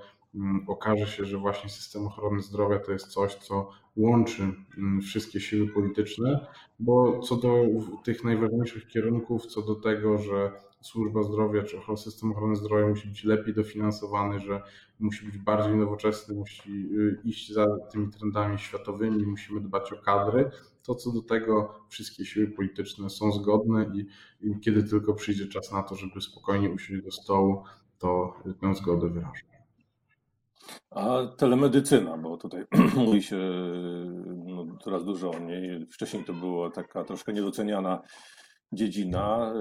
okaże 0.67 1.07
się, 1.07 1.25
że 1.25 1.39
właśnie 1.39 1.71
system 1.71 2.07
ochrony 2.07 2.43
zdrowia 2.43 2.79
to 2.79 2.93
jest 2.93 3.07
coś, 3.07 3.35
co 3.35 3.71
łączy 3.97 4.43
mm, 4.79 5.01
wszystkie 5.03 5.41
siły 5.41 5.69
polityczne, 5.69 6.47
bo 6.79 7.19
co 7.19 7.37
do 7.37 7.65
tych 8.05 8.25
najważniejszych 8.25 8.87
kierunków, 8.87 9.47
co 9.47 9.63
do 9.63 9.75
tego, 9.75 10.19
że 10.19 10.53
służba 10.81 11.23
zdrowia 11.23 11.63
czy 11.63 11.77
system 11.97 12.33
ochrony 12.33 12.57
zdrowia 12.57 12.87
musi 12.87 13.09
być 13.09 13.25
lepiej 13.25 13.55
dofinansowany, 13.55 14.41
że 14.41 14.63
musi 15.01 15.27
być 15.27 15.39
bardziej 15.39 15.77
nowoczesny, 15.77 16.35
musi 16.35 16.71
y, 16.71 17.21
iść 17.25 17.53
za 17.53 17.67
tymi 17.93 18.11
trendami 18.11 18.59
światowymi, 18.59 19.27
musimy 19.27 19.61
dbać 19.61 19.93
o 19.93 19.97
kadry. 19.97 20.51
To 20.83 20.95
co 20.95 21.13
do 21.13 21.23
tego 21.23 21.75
wszystkie 21.89 22.25
siły 22.25 22.47
polityczne 22.47 23.11
są 23.11 23.33
zgodne 23.33 23.91
i, 23.95 24.07
i 24.49 24.61
kiedy 24.61 24.83
tylko 24.83 25.15
przyjdzie 25.15 25.47
czas 25.47 25.73
na 25.73 25.83
to, 25.83 25.95
żeby 25.95 26.21
spokojnie 26.21 26.71
usiąść 26.71 27.05
do 27.05 27.11
stołu, 27.11 27.63
to 27.99 28.35
tę 28.61 28.75
zgodę 28.75 29.09
wyrażą. 29.09 29.54
A 30.91 31.27
telemedycyna, 31.39 32.19
bo 32.19 32.37
tutaj 32.37 32.65
mówi 33.07 33.23
się 33.23 33.39
no, 34.47 34.67
coraz 34.85 35.05
dużo 35.05 35.31
o 35.31 35.39
niej. 35.39 35.87
Wcześniej 35.87 36.25
to 36.25 36.33
była 36.33 36.71
taka 36.71 37.05
troszkę 37.05 37.33
niedoceniana 37.33 38.03
dziedzina. 38.73 39.53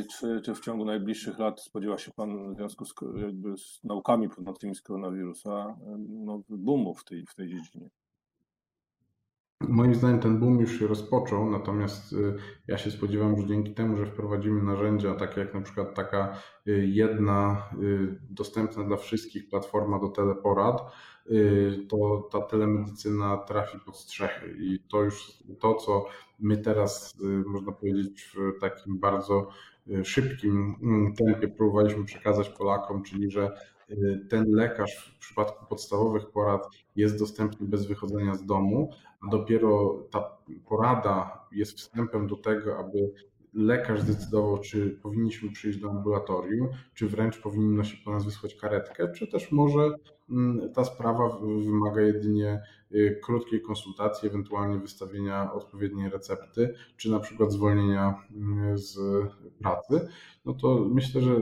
Y, 0.00 0.04
czy, 0.18 0.40
czy 0.40 0.54
w 0.54 0.60
ciągu 0.60 0.84
najbliższych 0.84 1.38
lat 1.38 1.60
spodziewa 1.60 1.98
się 1.98 2.10
Pan 2.16 2.54
w 2.54 2.56
związku 2.56 2.84
z, 2.84 2.94
jakby 3.16 3.56
z 3.56 3.80
naukami 3.84 4.28
płynącymi 4.28 4.74
z 4.74 4.82
koronawirusa 4.82 5.76
no, 6.08 6.42
boomu 6.48 6.94
w 6.94 7.04
tej, 7.04 7.26
w 7.26 7.34
tej 7.34 7.48
dziedzinie? 7.48 7.88
Moim 9.68 9.94
zdaniem 9.94 10.20
ten 10.20 10.38
boom 10.38 10.60
już 10.60 10.78
się 10.78 10.86
rozpoczął, 10.86 11.50
natomiast 11.50 12.12
y, 12.12 12.34
ja 12.68 12.78
się 12.78 12.90
spodziewam, 12.90 13.40
że 13.40 13.46
dzięki 13.46 13.74
temu, 13.74 13.96
że 13.96 14.06
wprowadzimy 14.06 14.62
narzędzia 14.62 15.14
takie 15.14 15.40
jak 15.40 15.54
na 15.54 15.60
przykład 15.60 15.94
taka 15.94 16.36
y, 16.68 16.86
jedna 16.86 17.68
dostępna 18.30 18.84
dla 18.84 18.96
wszystkich 18.96 19.48
platforma 19.48 19.98
do 19.98 20.08
teleporad, 20.08 20.82
to 21.88 22.28
ta 22.32 22.40
telemedycyna 22.40 23.36
trafi 23.36 23.78
pod 23.86 23.96
strzechy. 23.96 24.56
I 24.58 24.78
to 24.88 25.02
już 25.02 25.42
to, 25.60 25.74
co 25.74 26.06
My 26.42 26.58
teraz, 26.58 27.14
y, 27.20 27.24
można 27.24 27.72
powiedzieć, 27.72 28.32
w 28.36 28.60
takim 28.60 28.98
bardzo 28.98 29.48
y, 29.90 30.04
szybkim 30.04 30.74
mm, 30.82 31.14
tempie 31.14 31.48
próbowaliśmy 31.48 32.04
przekazać 32.04 32.48
Polakom, 32.48 33.02
czyli 33.02 33.30
że 33.30 33.50
y, 33.90 34.26
ten 34.30 34.44
lekarz 34.52 35.14
w 35.16 35.18
przypadku 35.18 35.66
podstawowych 35.66 36.30
porad 36.30 36.68
jest 36.96 37.18
dostępny 37.18 37.66
bez 37.66 37.86
wychodzenia 37.86 38.34
z 38.34 38.46
domu, 38.46 38.90
dopiero 39.30 40.02
ta 40.10 40.38
porada 40.68 41.46
jest 41.52 41.78
wstępem 41.78 42.26
do 42.26 42.36
tego, 42.36 42.78
aby 42.78 43.12
lekarz 43.54 44.00
zdecydował, 44.00 44.58
czy 44.58 44.98
powinniśmy 45.02 45.52
przyjść 45.52 45.78
do 45.78 45.90
ambulatorium, 45.90 46.68
czy 46.94 47.08
wręcz 47.08 47.40
powinno 47.40 47.84
się 47.84 47.96
po 48.04 48.10
nas 48.10 48.24
wysłać 48.24 48.54
karetkę, 48.54 49.12
czy 49.12 49.26
też 49.26 49.52
może 49.52 49.90
mm, 50.30 50.72
ta 50.72 50.84
sprawa 50.84 51.38
wymaga 51.64 52.00
jedynie 52.00 52.62
y, 52.92 53.20
krótkiej 53.24 53.62
konsultacji, 53.62 54.28
ewentualnie 54.28 54.78
wystawienia 54.78 55.52
odpowiedniej 55.52 56.10
recepty, 56.10 56.74
czy 56.96 57.10
na 57.10 57.20
przykład 57.20 57.52
zwolnienia 57.52 58.14
mm, 58.36 58.78
z 58.78 58.98
pracy. 59.58 60.08
No 60.44 60.54
to 60.54 60.86
myślę, 60.90 61.20
że 61.20 61.36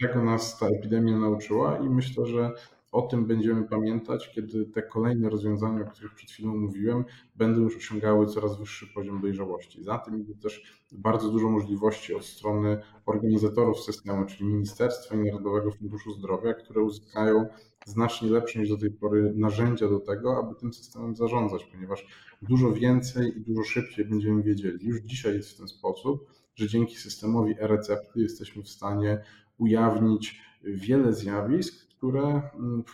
tego 0.00 0.24
nas 0.24 0.58
ta 0.58 0.66
epidemia 0.66 1.18
nauczyła 1.18 1.78
i 1.78 1.88
myślę, 1.88 2.26
że 2.26 2.50
o 2.92 3.02
tym 3.02 3.26
będziemy 3.26 3.64
pamiętać, 3.64 4.32
kiedy 4.34 4.66
te 4.66 4.82
kolejne 4.82 5.30
rozwiązania, 5.30 5.82
o 5.82 5.90
których 5.90 6.14
przed 6.14 6.30
chwilą 6.30 6.56
mówiłem, 6.56 7.04
będą 7.36 7.60
już 7.60 7.76
osiągały 7.76 8.26
coraz 8.26 8.58
wyższy 8.58 8.86
poziom 8.94 9.20
dojrzałości. 9.20 9.84
Za 9.84 9.98
tym 9.98 10.20
idzie 10.20 10.34
też 10.34 10.82
bardzo 10.92 11.30
dużo 11.30 11.48
możliwości 11.48 12.14
od 12.14 12.24
strony 12.24 12.82
organizatorów 13.06 13.80
systemu, 13.80 14.26
czyli 14.26 14.44
Ministerstwa 14.44 15.14
i 15.14 15.18
Narodowego 15.18 15.70
Funduszu 15.70 16.12
Zdrowia, 16.12 16.54
które 16.54 16.82
uzyskają 16.82 17.46
znacznie 17.86 18.30
lepsze 18.30 18.58
niż 18.58 18.68
do 18.68 18.78
tej 18.78 18.90
pory 18.90 19.32
narzędzia 19.36 19.88
do 19.88 20.00
tego, 20.00 20.38
aby 20.38 20.54
tym 20.54 20.72
systemem 20.72 21.16
zarządzać, 21.16 21.64
ponieważ 21.64 22.06
dużo 22.42 22.72
więcej 22.72 23.38
i 23.38 23.40
dużo 23.40 23.62
szybciej 23.64 24.04
będziemy 24.04 24.42
wiedzieli. 24.42 24.86
Już 24.86 25.00
dzisiaj 25.00 25.34
jest 25.34 25.50
w 25.50 25.56
ten 25.56 25.68
sposób, 25.68 26.26
że 26.54 26.68
dzięki 26.68 26.96
systemowi 26.96 27.54
e-recepty 27.60 28.20
jesteśmy 28.20 28.62
w 28.62 28.68
stanie 28.68 29.24
ujawnić 29.58 30.40
wiele 30.64 31.12
zjawisk, 31.12 31.89
które 32.00 32.42
mm, 32.54 32.84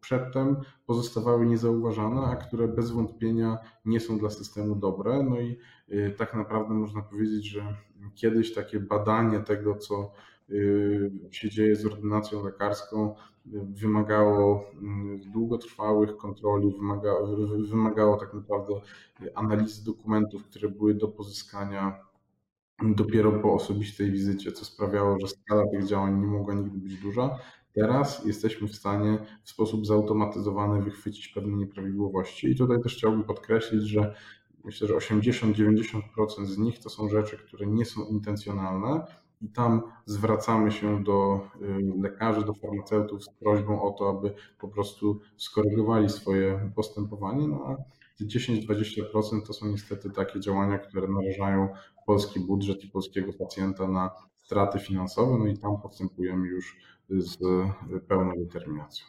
przedtem 0.00 0.56
pozostawały 0.86 1.46
niezauważane, 1.46 2.20
a 2.22 2.36
które 2.36 2.68
bez 2.68 2.90
wątpienia 2.90 3.58
nie 3.84 4.00
są 4.00 4.18
dla 4.18 4.30
systemu 4.30 4.76
dobre. 4.76 5.22
No 5.22 5.40
i 5.40 5.58
y, 5.88 6.14
tak 6.18 6.34
naprawdę 6.34 6.74
można 6.74 7.02
powiedzieć, 7.02 7.46
że 7.46 7.76
kiedyś 8.14 8.54
takie 8.54 8.80
badanie 8.80 9.40
tego, 9.40 9.74
co 9.74 10.12
y, 10.50 11.10
się 11.30 11.50
dzieje 11.50 11.76
z 11.76 11.86
ordynacją 11.86 12.44
lekarską, 12.44 13.14
wymagało 13.74 14.64
mm, 14.82 15.20
długotrwałych 15.20 16.16
kontroli, 16.16 16.72
wymagało, 16.72 17.36
wymagało 17.70 18.16
tak 18.16 18.34
naprawdę 18.34 18.72
analizy 19.34 19.84
dokumentów, 19.84 20.44
które 20.44 20.68
były 20.68 20.94
do 20.94 21.08
pozyskania 21.08 22.06
dopiero 22.82 23.32
po 23.32 23.54
osobistej 23.54 24.10
wizycie, 24.10 24.52
co 24.52 24.64
sprawiało, 24.64 25.20
że 25.20 25.28
skala 25.28 25.62
tych 25.70 25.86
działań 25.86 26.20
nie 26.20 26.26
mogła 26.26 26.54
nigdy 26.54 26.78
być 26.78 26.96
duża. 26.96 27.38
Teraz 27.76 28.24
jesteśmy 28.24 28.68
w 28.68 28.76
stanie 28.76 29.18
w 29.42 29.50
sposób 29.50 29.86
zautomatyzowany 29.86 30.82
wychwycić 30.82 31.28
pewne 31.28 31.56
nieprawidłowości. 31.56 32.50
I 32.50 32.56
tutaj 32.56 32.82
też 32.82 32.96
chciałbym 32.96 33.24
podkreślić, 33.24 33.82
że 33.82 34.14
myślę, 34.64 34.88
że 34.88 34.94
80-90% 34.94 36.00
z 36.44 36.58
nich 36.58 36.78
to 36.78 36.90
są 36.90 37.08
rzeczy, 37.08 37.38
które 37.38 37.66
nie 37.66 37.84
są 37.84 38.04
intencjonalne, 38.04 39.06
i 39.40 39.48
tam 39.48 39.82
zwracamy 40.04 40.72
się 40.72 41.04
do 41.04 41.40
y, 41.62 42.00
lekarzy, 42.02 42.44
do 42.44 42.54
farmaceutów 42.54 43.24
z 43.24 43.28
prośbą 43.28 43.82
o 43.82 43.90
to, 43.90 44.10
aby 44.10 44.34
po 44.58 44.68
prostu 44.68 45.20
skorygowali 45.36 46.08
swoje 46.08 46.70
postępowanie. 46.74 47.48
No 47.48 47.64
a 47.66 47.76
10-20% 48.24 49.46
to 49.46 49.52
są 49.52 49.66
niestety 49.66 50.10
takie 50.10 50.40
działania, 50.40 50.78
które 50.78 51.08
narażają 51.08 51.68
polski 52.06 52.40
budżet 52.40 52.84
i 52.84 52.88
polskiego 52.88 53.32
pacjenta 53.32 53.88
na 53.88 54.10
straty 54.36 54.78
finansowe, 54.78 55.38
no 55.38 55.46
i 55.46 55.58
tam 55.58 55.80
postępujemy 55.82 56.48
już 56.48 56.76
z 57.10 57.38
pełną 58.08 58.32
determinacją. 58.36 59.06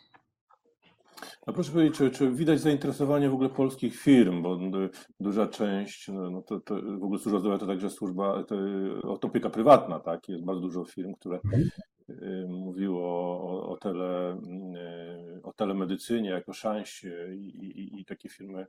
A 1.45 1.53
proszę 1.53 1.71
powiedzieć, 1.71 1.97
czy, 1.97 2.11
czy, 2.11 2.31
widać 2.31 2.59
zainteresowanie 2.59 3.29
w 3.29 3.33
ogóle 3.33 3.49
polskich 3.49 3.95
firm, 3.95 4.41
bo 4.41 4.59
duża 5.19 5.47
część, 5.47 6.07
no, 6.07 6.29
no 6.29 6.41
to, 6.41 6.59
to 6.59 6.75
w 6.75 7.03
ogóle 7.03 7.19
służba 7.19 7.39
zdrowia 7.39 7.57
to 7.57 7.67
także 7.67 7.89
służba, 7.89 8.43
to, 8.43 8.55
to 9.17 9.27
opieka 9.27 9.49
prywatna, 9.49 9.99
tak? 9.99 10.29
Jest 10.29 10.43
bardzo 10.43 10.61
dużo 10.61 10.85
firm, 10.85 11.13
które 11.13 11.39
mhm. 11.45 11.69
y, 12.09 12.47
mówiło 12.49 13.03
o, 13.41 13.69
o, 13.69 13.77
tele, 13.77 14.41
y, 15.37 15.43
o 15.43 15.53
telemedycynie 15.53 16.29
jako 16.29 16.53
szansie 16.53 17.27
i, 17.35 17.47
i, 17.47 18.01
i 18.01 18.05
takie 18.05 18.29
firmy 18.29 18.65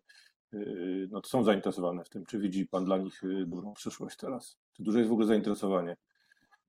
y, 0.54 1.08
no, 1.10 1.20
to 1.20 1.28
są 1.28 1.44
zainteresowane 1.44 2.04
w 2.04 2.08
tym. 2.08 2.26
Czy 2.26 2.38
widzi 2.38 2.66
Pan 2.66 2.84
dla 2.84 2.98
nich 2.98 3.22
dobrą 3.46 3.72
przyszłość 3.74 4.16
teraz? 4.16 4.58
Czy 4.72 4.82
duże 4.82 4.98
jest 4.98 5.10
w 5.10 5.12
ogóle 5.12 5.26
zainteresowanie? 5.26 5.96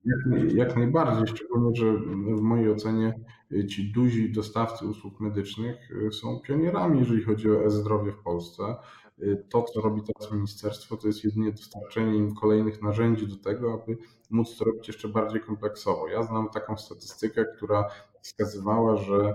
Jak, 0.04 0.52
jak 0.54 0.76
najbardziej, 0.76 1.26
szczególnie, 1.26 1.76
że 1.76 1.92
w 2.36 2.40
mojej 2.40 2.70
ocenie 2.70 3.20
ci 3.68 3.92
duzi 3.92 4.32
dostawcy 4.32 4.86
usług 4.86 5.20
medycznych 5.20 5.90
y, 5.90 6.12
są 6.12 6.40
pionierami, 6.40 6.98
jeżeli 6.98 7.22
chodzi 7.22 7.50
o 7.50 7.64
e-zdrowie 7.64 8.12
w 8.12 8.22
Polsce. 8.22 8.62
Y, 9.22 9.44
to, 9.48 9.62
co 9.62 9.80
robi 9.80 10.02
teraz 10.02 10.32
ministerstwo, 10.32 10.96
to 10.96 11.06
jest 11.06 11.24
jedynie 11.24 11.52
dostarczenie 11.52 12.16
im 12.16 12.34
kolejnych 12.34 12.82
narzędzi 12.82 13.26
do 13.28 13.36
tego, 13.36 13.82
aby 13.82 13.98
móc 14.30 14.56
to 14.56 14.64
robić 14.64 14.88
jeszcze 14.88 15.08
bardziej 15.08 15.40
kompleksowo. 15.40 16.08
Ja 16.08 16.22
znam 16.22 16.50
taką 16.50 16.76
statystykę, 16.76 17.44
która 17.56 17.84
wskazywała, 18.20 18.96
że 18.96 19.34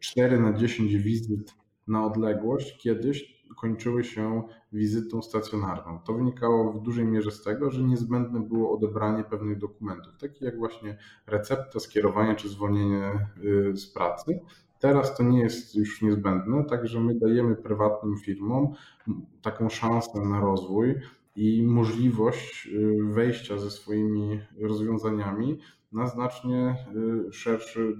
4 0.00 0.40
na 0.40 0.52
10 0.52 0.96
wizyt 0.96 1.54
na 1.86 2.06
odległość 2.06 2.78
kiedyś 2.78 3.33
kończyły 3.54 4.04
się 4.04 4.42
wizytą 4.72 5.22
stacjonarną. 5.22 5.98
To 5.98 6.14
wynikało 6.14 6.72
w 6.72 6.82
dużej 6.82 7.04
mierze 7.04 7.30
z 7.30 7.42
tego, 7.42 7.70
że 7.70 7.82
niezbędne 7.82 8.40
było 8.40 8.74
odebranie 8.74 9.24
pewnych 9.24 9.58
dokumentów, 9.58 10.16
takich 10.18 10.42
jak 10.42 10.58
właśnie 10.58 10.98
recepta, 11.26 11.80
skierowanie 11.80 12.36
czy 12.36 12.48
zwolnienie 12.48 13.28
y, 13.44 13.76
z 13.76 13.86
pracy. 13.86 14.40
Teraz 14.78 15.16
to 15.16 15.22
nie 15.22 15.40
jest 15.40 15.74
już 15.74 16.02
niezbędne, 16.02 16.64
także 16.64 17.00
my 17.00 17.14
dajemy 17.14 17.56
prywatnym 17.56 18.16
firmom 18.16 18.74
taką 19.42 19.68
szansę 19.68 20.20
na 20.20 20.40
rozwój 20.40 20.94
i 21.36 21.62
możliwość 21.62 22.66
y, 22.66 22.96
wejścia 23.02 23.58
ze 23.58 23.70
swoimi 23.70 24.40
rozwiązaniami 24.60 25.58
na 25.92 26.06
znacznie 26.06 26.76
y, 27.28 27.32
szerszy, 27.32 27.96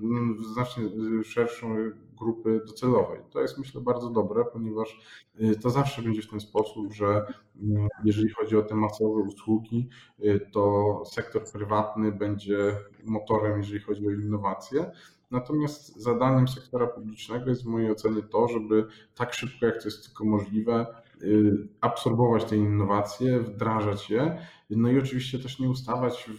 znacznie 0.55 0.85
szerszą 1.25 1.77
grupy 2.19 2.61
docelowej. 2.67 3.21
To 3.31 3.41
jest 3.41 3.59
myślę 3.59 3.81
bardzo 3.81 4.11
dobre, 4.11 4.45
ponieważ 4.53 5.01
y, 5.41 5.57
to 5.57 5.71
zawsze 5.71 6.03
będzie 6.03 6.23
w 6.23 6.31
ten 6.31 6.41
sposób, 6.41 6.93
że 6.93 7.27
mm, 7.63 7.89
jeżeli 8.05 8.29
chodzi 8.31 8.57
o 8.57 8.63
te 8.63 8.75
masowe 8.75 9.21
usługi, 9.21 9.89
y, 10.25 10.49
to 10.53 11.03
sektor 11.07 11.45
prywatny 11.53 12.13
będzie 12.13 12.77
motorem, 13.05 13.59
jeżeli 13.59 13.81
chodzi 13.81 14.09
o 14.09 14.11
innowacje. 14.11 14.91
Natomiast 15.31 15.97
zadaniem 15.97 16.49
sektora 16.49 16.87
publicznego 16.87 17.49
jest 17.51 17.65
w 17.65 17.67
mojej 17.67 17.91
ocenie 17.91 18.23
to, 18.23 18.49
żeby 18.49 18.87
tak 19.15 19.35
szybko, 19.35 19.67
jak 19.67 19.79
to 19.83 19.89
jest 19.89 20.05
tylko 20.07 20.25
możliwe, 20.25 20.87
y, 21.23 21.69
absorbować 21.81 22.45
te 22.45 22.57
innowacje, 22.57 23.41
wdrażać 23.41 24.11
je, 24.11 24.39
no 24.71 24.91
i 24.91 24.99
oczywiście 24.99 25.39
też 25.39 25.59
nie 25.59 25.71
ustawać 25.71 26.31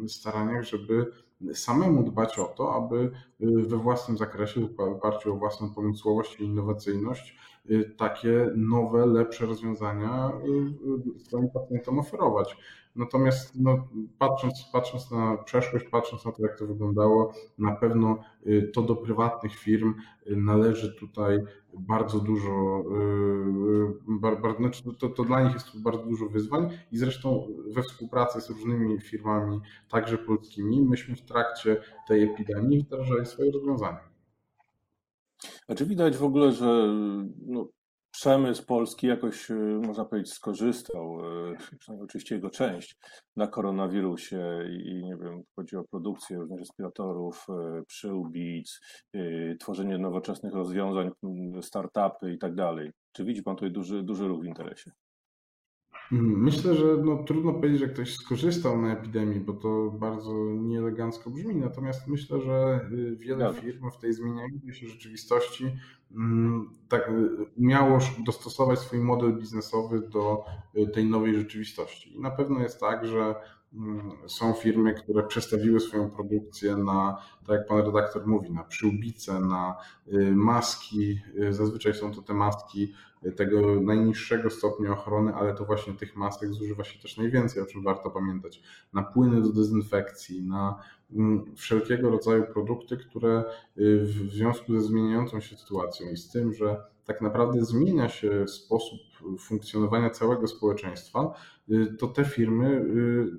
w 0.00 0.10
staraniach, 0.10 0.64
żeby 0.64 1.12
samemu 1.54 2.02
dbać 2.02 2.38
o 2.38 2.44
to, 2.44 2.74
aby 2.74 3.10
we 3.40 3.76
własnym 3.76 4.18
zakresie, 4.18 4.60
w 4.60 4.80
oparciu 4.80 5.32
o 5.32 5.36
własną 5.36 5.74
pomysłowość 5.74 6.40
i 6.40 6.44
innowacyjność, 6.44 7.36
takie 7.96 8.50
nowe, 8.56 9.06
lepsze 9.06 9.46
rozwiązania 9.46 10.32
swoim 11.18 11.50
pacjentom 11.50 11.98
oferować. 11.98 12.56
Natomiast 12.98 13.52
no, 13.60 13.88
patrząc, 14.18 14.68
patrząc 14.72 15.10
na 15.10 15.36
przeszłość, 15.36 15.84
patrząc 15.90 16.24
na 16.24 16.32
to, 16.32 16.42
jak 16.42 16.58
to 16.58 16.66
wyglądało, 16.66 17.32
na 17.58 17.76
pewno 17.76 18.18
y, 18.46 18.70
to 18.74 18.82
do 18.82 18.96
prywatnych 18.96 19.56
firm 19.56 19.94
y, 20.26 20.36
należy 20.36 20.94
tutaj 20.94 21.38
bardzo 21.78 22.20
dużo, 22.20 22.84
y, 24.08 24.18
bar, 24.20 24.40
bar, 24.40 24.56
znaczy 24.56 24.82
to, 24.98 25.08
to 25.08 25.24
dla 25.24 25.42
nich 25.42 25.54
jest 25.54 25.82
bardzo 25.82 26.04
dużo 26.04 26.28
wyzwań 26.28 26.70
i 26.92 26.98
zresztą 26.98 27.48
we 27.74 27.82
współpracy 27.82 28.40
z 28.40 28.50
różnymi 28.50 29.00
firmami, 29.00 29.60
także 29.88 30.18
polskimi, 30.18 30.80
myśmy 30.80 31.16
w 31.16 31.22
trakcie 31.22 31.76
tej 32.08 32.22
epidemii 32.22 32.82
wdrażali 32.82 33.26
swoje 33.26 33.52
rozwiązania. 33.52 34.17
A 35.68 35.74
czy 35.74 35.86
widać 35.86 36.16
w 36.16 36.24
ogóle, 36.24 36.52
że 36.52 36.94
no, 37.46 37.68
przemysł 38.10 38.66
polski 38.66 39.06
jakoś, 39.06 39.50
y, 39.50 39.54
można 39.86 40.04
powiedzieć, 40.04 40.32
skorzystał, 40.32 41.20
y, 41.52 41.56
przynajmniej 41.78 42.04
oczywiście 42.04 42.34
jego 42.34 42.50
część, 42.50 42.96
na 43.36 43.46
koronawirusie 43.46 44.68
i 44.70 45.04
nie 45.04 45.16
wiem, 45.16 45.42
chodzi 45.56 45.76
o 45.76 45.84
produkcję 45.84 46.36
różnych 46.36 46.58
respiratorów, 46.58 47.46
y, 47.80 47.84
przyłbic, 47.86 48.80
tworzenie 49.60 49.98
nowoczesnych 49.98 50.54
rozwiązań, 50.54 51.10
startupy 51.62 52.32
i 52.32 52.38
tak 52.38 52.54
dalej. 52.54 52.90
Czy 53.12 53.24
widzi 53.24 53.42
Pan 53.42 53.56
tutaj 53.56 53.70
duży, 53.70 54.02
duży 54.02 54.28
ruch 54.28 54.42
w 54.42 54.46
interesie? 54.46 54.90
Myślę, 56.10 56.74
że 56.74 56.84
no, 57.04 57.24
trudno 57.24 57.52
powiedzieć, 57.52 57.80
że 57.80 57.88
ktoś 57.88 58.14
skorzystał 58.14 58.82
na 58.82 58.92
epidemii, 58.92 59.40
bo 59.40 59.52
to 59.52 59.90
bardzo 59.90 60.32
nieelegancko 60.44 61.30
brzmi. 61.30 61.56
Natomiast 61.56 62.06
myślę, 62.06 62.40
że 62.40 62.80
y, 62.92 63.16
wiele 63.16 63.54
firm 63.54 63.90
w 63.90 63.98
tej 63.98 64.12
zmieniającej 64.12 64.74
się 64.74 64.86
rzeczywistości 64.86 65.64
mm, 66.12 66.70
tak 66.88 67.08
y, 67.08 67.28
umiało 67.56 67.98
dostosować 68.26 68.78
swój 68.78 68.98
model 68.98 69.38
biznesowy 69.38 70.00
do 70.08 70.44
y, 70.76 70.86
tej 70.86 71.04
nowej 71.04 71.34
rzeczywistości. 71.34 72.16
I 72.16 72.20
na 72.20 72.30
pewno 72.30 72.60
jest 72.60 72.80
tak, 72.80 73.06
że 73.06 73.34
są 74.26 74.52
firmy, 74.52 74.94
które 74.94 75.22
przestawiły 75.22 75.80
swoją 75.80 76.10
produkcję 76.10 76.76
na, 76.76 77.22
tak 77.46 77.58
jak 77.58 77.66
pan 77.66 77.78
redaktor 77.78 78.26
mówi, 78.26 78.50
na 78.50 78.64
przyłbice, 78.64 79.40
na 79.40 79.76
maski. 80.32 81.20
Zazwyczaj 81.50 81.94
są 81.94 82.14
to 82.14 82.22
te 82.22 82.34
maski 82.34 82.92
tego 83.36 83.80
najniższego 83.80 84.50
stopnia 84.50 84.92
ochrony, 84.92 85.34
ale 85.34 85.54
to 85.54 85.64
właśnie 85.64 85.94
tych 85.94 86.16
masek 86.16 86.52
zużywa 86.52 86.84
się 86.84 86.98
też 86.98 87.16
najwięcej, 87.16 87.62
o 87.62 87.66
czym 87.66 87.82
warto 87.82 88.10
pamiętać. 88.10 88.62
Na 88.92 89.02
płyny 89.02 89.42
do 89.42 89.48
dezynfekcji, 89.48 90.42
na 90.42 90.82
mm, 91.12 91.56
wszelkiego 91.56 92.10
rodzaju 92.10 92.44
produkty, 92.44 92.96
które 92.96 93.44
y, 93.78 93.98
w 94.00 94.32
związku 94.32 94.72
ze 94.72 94.80
zmieniającą 94.80 95.40
się 95.40 95.56
sytuacją 95.56 96.10
i 96.10 96.16
z 96.16 96.30
tym, 96.30 96.54
że 96.54 96.84
tak 97.08 97.20
naprawdę 97.20 97.64
zmienia 97.64 98.08
się 98.08 98.48
sposób 98.48 99.00
funkcjonowania 99.38 100.10
całego 100.10 100.46
społeczeństwa, 100.46 101.34
y, 101.70 101.96
to 101.98 102.06
te 102.06 102.24
firmy 102.24 102.66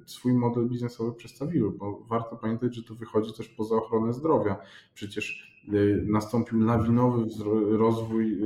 y, 0.05 0.09
swój 0.09 0.33
model 0.33 0.67
biznesowy 0.67 1.13
przestawiły, 1.13 1.71
bo 1.71 2.03
warto 2.07 2.35
pamiętać, 2.35 2.75
że 2.75 2.83
to 2.83 2.95
wychodzi 2.95 3.33
też 3.33 3.49
poza 3.49 3.75
ochronę 3.75 4.13
zdrowia. 4.13 4.57
Przecież 4.93 5.49
nastąpił 6.05 6.59
lawinowy 6.59 7.25
rozwój 7.77 8.39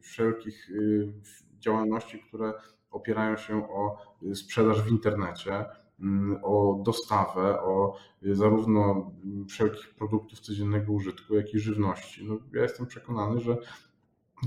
wszelkich 0.00 0.70
y, 0.70 1.12
działalności, 1.58 2.18
które 2.28 2.52
opierają 2.90 3.36
się 3.36 3.68
o 3.68 3.96
sprzedaż 4.34 4.82
w 4.82 4.90
internecie, 4.90 5.64
mm, 6.00 6.40
o 6.42 6.82
dostawę, 6.84 7.62
o 7.62 7.96
zarówno 8.22 9.10
wszelkich 9.48 9.94
produktów 9.94 10.40
codziennego 10.40 10.92
użytku, 10.92 11.34
jak 11.34 11.54
i 11.54 11.58
żywności. 11.58 12.26
No, 12.26 12.38
ja 12.54 12.62
jestem 12.62 12.86
przekonany, 12.86 13.40
że 13.40 13.56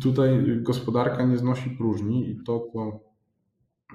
tutaj 0.02 0.46
gospodarka 0.62 1.26
nie 1.26 1.38
znosi 1.38 1.70
próżni 1.70 2.30
i 2.30 2.44
to, 2.44 2.68
co 2.74 3.00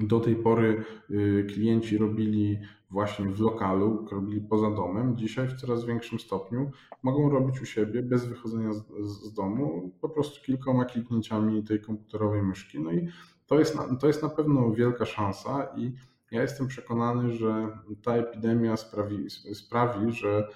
do 0.01 0.21
tej 0.21 0.37
pory 0.37 0.85
y, 1.11 1.47
klienci 1.49 1.99
robili 1.99 2.59
właśnie 2.91 3.25
w 3.27 3.41
lokalu, 3.41 4.07
robili 4.13 4.41
poza 4.41 4.71
domem, 4.71 5.17
dzisiaj 5.17 5.49
w 5.49 5.55
coraz 5.55 5.85
większym 5.85 6.19
stopniu 6.19 6.71
mogą 7.03 7.31
robić 7.31 7.63
u 7.63 7.67
siebie 7.67 8.03
bez 8.03 8.27
wychodzenia 8.27 8.73
z, 8.73 8.85
z 9.03 9.33
domu, 9.33 9.93
po 10.01 10.09
prostu 10.09 10.45
kilkoma 10.45 10.85
kliknięciami 10.85 11.65
tej 11.65 11.81
komputerowej 11.81 12.43
myszki. 12.43 12.81
No 12.81 12.93
i 12.93 13.09
to 13.47 13.59
jest, 13.59 13.79
to 14.01 14.07
jest 14.07 14.23
na 14.23 14.29
pewno 14.29 14.73
wielka 14.73 15.05
szansa 15.05 15.69
i 15.77 15.93
ja 16.31 16.43
jestem 16.43 16.67
przekonany, 16.67 17.33
że 17.33 17.79
ta 18.03 18.17
epidemia 18.17 18.77
sprawi, 18.77 19.31
sprawi 19.55 20.13
że 20.13 20.49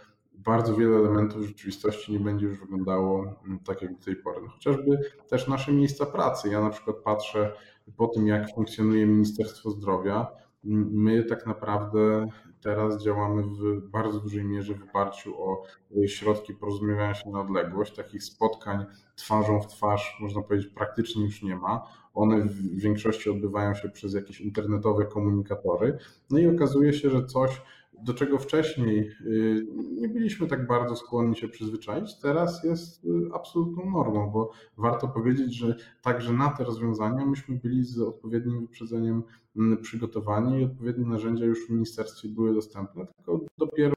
bardzo 0.45 0.77
wiele 0.77 0.97
elementów 0.97 1.47
rzeczywistości 1.47 2.13
nie 2.13 2.21
będzie 2.21 2.47
już 2.47 2.59
wyglądało 2.59 3.35
mm, 3.47 3.59
tak 3.59 3.83
jak 3.83 3.93
do 3.97 4.05
tej 4.05 4.17
pory. 4.17 4.41
No 4.43 4.49
chociażby 4.49 4.99
też 5.29 5.49
nasze 5.49 5.73
miejsca 5.73 6.07
pracy. 6.07 6.49
Ja 6.49 6.61
na 6.61 6.71
przykład 6.71 6.97
patrzę 6.97 7.53
po 7.97 8.09
tym, 8.09 8.27
jak 8.27 8.55
funkcjonuje 8.55 9.07
Ministerstwo 9.07 9.71
Zdrowia, 9.71 10.27
my 10.65 11.25
tak 11.25 11.47
naprawdę 11.47 12.27
teraz 12.61 13.03
działamy 13.03 13.43
w 13.43 13.91
bardzo 13.91 14.21
dużej 14.21 14.45
mierze 14.45 14.75
w 14.75 14.83
oparciu 14.83 15.43
o 15.43 15.63
środki 16.07 16.55
porozumiewania 16.55 17.15
się 17.15 17.31
na 17.31 17.41
odległość. 17.41 17.97
Takich 17.97 18.25
spotkań 18.25 18.87
twarzą 19.17 19.61
w 19.61 19.67
twarz, 19.67 20.17
można 20.21 20.43
powiedzieć, 20.43 20.73
praktycznie 20.75 21.25
już 21.25 21.43
nie 21.43 21.57
ma. 21.57 21.87
One 22.15 22.41
w 22.41 22.81
większości 22.81 23.31
odbywają 23.31 23.75
się 23.75 23.89
przez 23.89 24.15
jakieś 24.15 24.41
internetowe 24.41 25.05
komunikatory. 25.05 25.99
No 26.31 26.39
i 26.39 26.47
okazuje 26.47 26.93
się, 26.93 27.11
że 27.11 27.27
coś, 27.27 27.63
do 28.03 28.15
czego 28.15 28.39
wcześniej 28.39 29.11
y, 29.21 29.67
nie 29.77 30.09
byliśmy 30.09 30.47
tak 30.47 30.67
bardzo 30.67 30.97
skłonni 30.97 31.37
się 31.37 31.49
przyzwyczaić, 31.49 32.19
teraz 32.23 32.65
jest 32.65 33.05
y, 33.05 33.09
absolutną 33.35 33.91
normą, 33.91 34.31
bo 34.31 34.51
warto 34.77 35.09
powiedzieć, 35.09 35.55
że 35.55 35.77
także 36.03 36.33
na 36.33 36.51
te 36.51 36.65
rozwiązania 36.65 37.27
myśmy 37.27 37.57
byli 37.57 37.85
z 37.85 37.99
odpowiednim 37.99 38.61
wyprzedzeniem 38.61 39.23
mm, 39.57 39.83
przygotowani 39.83 40.61
i 40.61 40.65
odpowiednie 40.65 41.07
narzędzia 41.07 41.45
już 41.45 41.67
w 41.67 41.71
ministerstwie 41.71 42.29
były 42.29 42.55
dostępne, 42.55 43.07
tylko 43.17 43.41
dopiero 43.59 43.95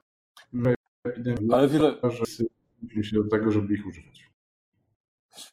epidemia, 1.06 1.56
Ale 1.56 1.68
wiele... 1.68 1.96
że 2.96 3.04
się 3.04 3.16
do 3.16 3.30
tego, 3.30 3.52
żeby 3.52 3.74
ich 3.74 3.88
używać. 3.88 4.33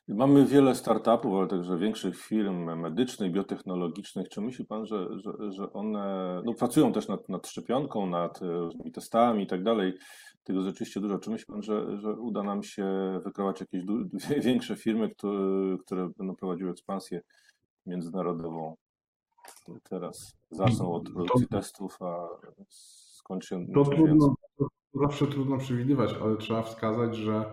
Mamy 0.08 0.46
wiele 0.46 0.74
startupów, 0.74 1.34
ale 1.34 1.46
także 1.46 1.78
większych 1.78 2.16
firm 2.16 2.80
medycznych, 2.80 3.32
biotechnologicznych. 3.32 4.28
Czy 4.28 4.40
myśli 4.40 4.64
Pan, 4.64 4.86
że, 4.86 5.06
że, 5.18 5.52
że 5.52 5.72
one 5.72 6.42
no, 6.44 6.54
pracują 6.54 6.92
też 6.92 7.08
nad, 7.08 7.28
nad 7.28 7.46
szczepionką, 7.46 8.06
nad 8.06 8.40
różnymi 8.42 8.92
testami 8.92 9.44
i 9.44 9.46
tak 9.46 9.62
dalej? 9.62 9.92
Tego 10.44 10.62
rzeczywiście 10.62 11.00
dużo. 11.00 11.18
Czy 11.18 11.30
myśli 11.30 11.46
Pan, 11.46 11.62
że, 11.62 12.00
że 12.00 12.12
uda 12.12 12.42
nam 12.42 12.62
się 12.62 12.86
wykreować 13.24 13.60
jakieś 13.60 13.82
większe 14.46 14.76
firmy, 14.76 15.10
które, 15.10 15.76
które 15.86 16.10
będą 16.18 16.36
prowadziły 16.36 16.70
ekspansję 16.70 17.20
międzynarodową? 17.86 18.76
Teraz 19.82 20.36
zaczną 20.50 20.92
od 20.92 21.12
produkcji 21.12 21.48
testów, 21.48 22.02
a 22.02 22.28
skończy 22.68 23.48
się. 23.48 23.66
To 23.74 23.84
trudno, 23.84 24.34
zawsze 24.94 25.26
trudno 25.26 25.58
przewidywać, 25.58 26.14
ale 26.22 26.36
trzeba 26.36 26.62
wskazać, 26.62 27.16
że 27.16 27.50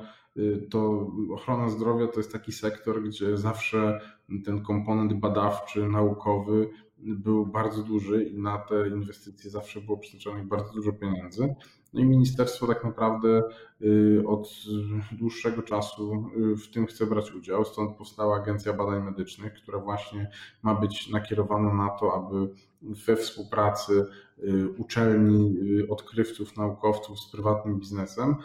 to 0.69 1.07
ochrona 1.33 1.69
zdrowia 1.69 2.07
to 2.07 2.19
jest 2.19 2.31
taki 2.31 2.51
sektor, 2.51 3.03
gdzie 3.03 3.37
zawsze 3.37 3.99
ten 4.45 4.61
komponent 4.61 5.13
badawczy, 5.13 5.87
naukowy 5.87 6.69
był 6.97 7.45
bardzo 7.45 7.83
duży 7.83 8.23
i 8.23 8.39
na 8.39 8.57
te 8.57 8.87
inwestycje 8.87 9.49
zawsze 9.49 9.81
było 9.81 9.97
przeznaczonych 9.97 10.47
bardzo 10.47 10.73
dużo 10.73 10.93
pieniędzy. 10.93 11.55
No 11.93 12.01
i 12.01 12.05
ministerstwo 12.05 12.67
tak 12.67 12.83
naprawdę 12.83 13.41
y, 13.81 14.23
od 14.27 14.49
dłuższego 15.11 15.61
czasu 15.61 16.29
y, 16.53 16.55
w 16.55 16.69
tym 16.71 16.85
chce 16.85 17.05
brać 17.05 17.31
udział. 17.31 17.65
Stąd 17.65 17.97
powstała 17.97 18.35
Agencja 18.37 18.73
Badań 18.73 19.03
Medycznych, 19.03 19.53
która 19.53 19.79
właśnie 19.79 20.29
ma 20.63 20.75
być 20.75 21.09
nakierowana 21.09 21.73
na 21.73 21.89
to, 21.89 22.13
aby 22.13 22.53
we 22.81 23.15
współpracy 23.15 24.05
uczelni, 24.77 25.57
odkrywców, 25.89 26.57
naukowców 26.57 27.19
z 27.19 27.31
prywatnym 27.31 27.79
biznesem 27.79 28.35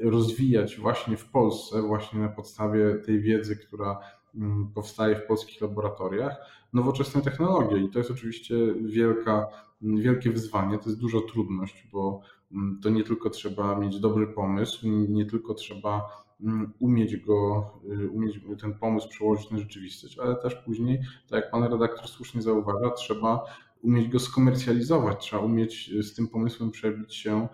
rozwijać 0.00 0.76
właśnie 0.76 1.16
w 1.16 1.30
Polsce, 1.30 1.82
właśnie 1.82 2.20
na 2.20 2.28
podstawie 2.28 2.94
tej 2.94 3.20
wiedzy, 3.20 3.56
która 3.56 4.00
mm, 4.34 4.70
powstaje 4.74 5.16
w 5.16 5.26
polskich 5.26 5.60
laboratoriach, 5.60 6.36
nowoczesne 6.72 7.22
technologie. 7.22 7.78
I 7.78 7.88
to 7.90 7.98
jest 7.98 8.10
oczywiście 8.10 8.54
wielka, 8.80 9.46
wielkie 9.82 10.30
wyzwanie, 10.30 10.78
to 10.78 10.84
jest 10.84 11.00
duża 11.00 11.18
trudność, 11.32 11.88
bo 11.92 12.20
mm, 12.52 12.80
to 12.82 12.90
nie 12.90 13.04
tylko 13.04 13.30
trzeba 13.30 13.78
mieć 13.78 14.00
dobry 14.00 14.26
pomysł, 14.26 14.88
nie 14.88 15.26
tylko 15.26 15.54
trzeba 15.54 16.24
mm, 16.40 16.72
umieć 16.78 17.16
go, 17.16 17.70
y, 18.00 18.10
umieć 18.10 18.40
ten 18.60 18.74
pomysł 18.74 19.08
przełożyć 19.08 19.50
na 19.50 19.58
rzeczywistość, 19.58 20.18
ale 20.18 20.36
też 20.36 20.54
później, 20.54 21.00
tak 21.28 21.42
jak 21.42 21.50
pan 21.50 21.64
redaktor 21.64 22.08
słusznie 22.08 22.42
zauważa, 22.42 22.90
trzeba 22.90 23.44
umieć 23.82 24.08
go 24.08 24.18
skomercjalizować, 24.18 25.20
trzeba 25.20 25.42
umieć 25.42 25.90
z 26.00 26.14
tym 26.14 26.28
pomysłem 26.28 26.70
przebić 26.70 27.14
się 27.14 27.48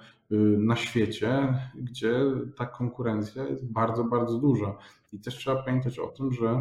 na 0.58 0.76
świecie, 0.76 1.58
gdzie 1.74 2.20
ta 2.56 2.66
konkurencja 2.66 3.44
jest 3.44 3.72
bardzo, 3.72 4.04
bardzo 4.04 4.38
duża. 4.38 4.76
I 5.12 5.18
też 5.18 5.36
trzeba 5.36 5.62
pamiętać 5.62 5.98
o 5.98 6.06
tym, 6.06 6.32
że 6.32 6.60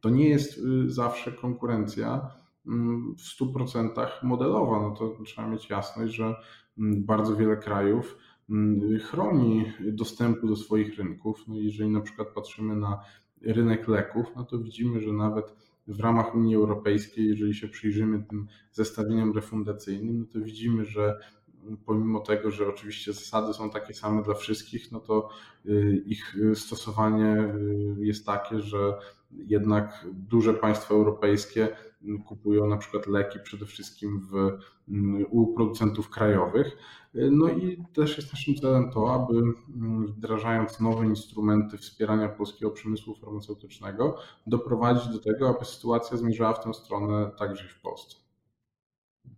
to 0.00 0.10
nie 0.10 0.28
jest 0.28 0.58
y, 0.58 0.90
zawsze 0.90 1.32
konkurencja 1.32 2.30
mm, 2.66 3.14
w 3.14 3.42
100% 3.42 4.06
modelowa. 4.22 4.80
No 4.80 4.90
to 4.90 5.16
trzeba 5.24 5.48
mieć 5.48 5.70
jasność, 5.70 6.14
że 6.14 6.34
mm, 6.78 7.04
bardzo 7.04 7.36
wiele 7.36 7.56
krajów 7.56 8.18
mm, 8.50 8.98
chroni 8.98 9.72
dostępu 9.80 10.46
do 10.46 10.56
swoich 10.56 10.98
rynków. 10.98 11.48
No 11.48 11.54
jeżeli 11.58 11.90
na 11.90 12.00
przykład 12.00 12.28
patrzymy 12.28 12.76
na 12.76 13.00
rynek 13.42 13.88
leków, 13.88 14.26
no 14.36 14.44
to 14.44 14.58
widzimy, 14.58 15.00
że 15.00 15.12
nawet 15.12 15.54
w 15.86 16.00
ramach 16.00 16.34
Unii 16.34 16.56
Europejskiej, 16.56 17.28
jeżeli 17.28 17.54
się 17.54 17.68
przyjrzymy 17.68 18.22
tym 18.22 18.46
zestawieniom 18.72 19.32
refundacyjnym, 19.32 20.18
no 20.18 20.24
to 20.32 20.40
widzimy, 20.40 20.84
że 20.84 21.20
pomimo 21.86 22.20
tego, 22.20 22.50
że 22.50 22.68
oczywiście 22.68 23.12
zasady 23.12 23.54
są 23.54 23.70
takie 23.70 23.94
same 23.94 24.22
dla 24.22 24.34
wszystkich, 24.34 24.92
no 24.92 25.00
to 25.00 25.28
y, 25.66 26.02
ich 26.06 26.36
stosowanie 26.54 27.54
y, 27.98 28.06
jest 28.06 28.26
takie, 28.26 28.60
że 28.60 28.98
jednak 29.30 30.06
duże 30.12 30.54
państwa 30.54 30.94
europejskie 30.94 31.68
kupują 32.26 32.66
na 32.66 32.76
przykład 32.76 33.06
leki 33.06 33.38
przede 33.42 33.66
wszystkim 33.66 34.20
w, 34.20 34.58
u 35.30 35.54
producentów 35.54 36.10
krajowych. 36.10 36.76
No 37.14 37.48
i 37.48 37.84
też 37.92 38.16
jest 38.16 38.32
naszym 38.32 38.54
celem 38.54 38.90
to, 38.90 39.14
aby 39.14 39.42
wdrażając 40.06 40.80
nowe 40.80 41.06
instrumenty 41.06 41.78
wspierania 41.78 42.28
polskiego 42.28 42.70
przemysłu 42.70 43.14
farmaceutycznego, 43.14 44.16
doprowadzić 44.46 45.08
do 45.08 45.18
tego, 45.18 45.48
aby 45.48 45.64
sytuacja 45.64 46.16
zmierzała 46.16 46.52
w 46.52 46.64
tę 46.64 46.74
stronę 46.74 47.30
także 47.38 47.68
w 47.68 47.80
Polsce. 47.80 48.29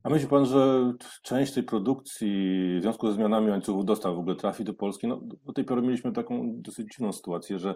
A 0.03 0.11
myśli 0.11 0.29
Pan, 0.29 0.47
że 0.47 0.93
część 1.23 1.53
tej 1.53 1.63
produkcji 1.63 2.31
w 2.79 2.83
związku 2.83 3.07
ze 3.09 3.15
zmianami 3.15 3.51
łańcuchów 3.51 3.85
dostaw 3.85 4.15
w 4.15 4.19
ogóle 4.19 4.37
trafi 4.37 4.65
do 4.65 4.75
Polski? 4.75 5.09
No, 5.09 5.21
do 5.45 5.53
tej 5.53 5.65
pory 5.65 5.83
mieliśmy 5.83 6.13
taką 6.13 6.53
dosyć 6.63 6.95
dziwną 6.95 7.13
sytuację, 7.13 7.59
że 7.59 7.75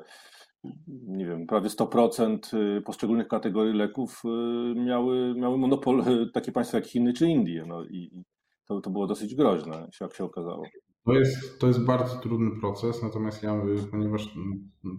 nie 1.06 1.26
wiem, 1.26 1.46
prawie 1.46 1.68
100% 1.68 2.56
y, 2.78 2.82
poszczególnych 2.82 3.28
kategorii 3.28 3.74
leków 3.74 4.22
y, 4.24 4.80
miały, 4.80 5.34
miały 5.34 5.58
monopol 5.58 6.00
y, 6.00 6.30
takie 6.32 6.52
państwa 6.52 6.78
jak 6.78 6.86
Chiny 6.86 7.12
czy 7.12 7.26
Indie. 7.26 7.64
No 7.66 7.84
i 7.84 8.24
to, 8.64 8.80
to 8.80 8.90
było 8.90 9.06
dosyć 9.06 9.34
groźne, 9.34 9.88
jak 10.00 10.14
się 10.14 10.24
okazało. 10.24 10.62
To 11.04 11.12
jest, 11.12 11.58
to 11.58 11.66
jest 11.66 11.84
bardzo 11.84 12.16
trudny 12.16 12.50
proces, 12.60 13.02
natomiast 13.02 13.42
ja, 13.42 13.62
ponieważ 13.90 14.34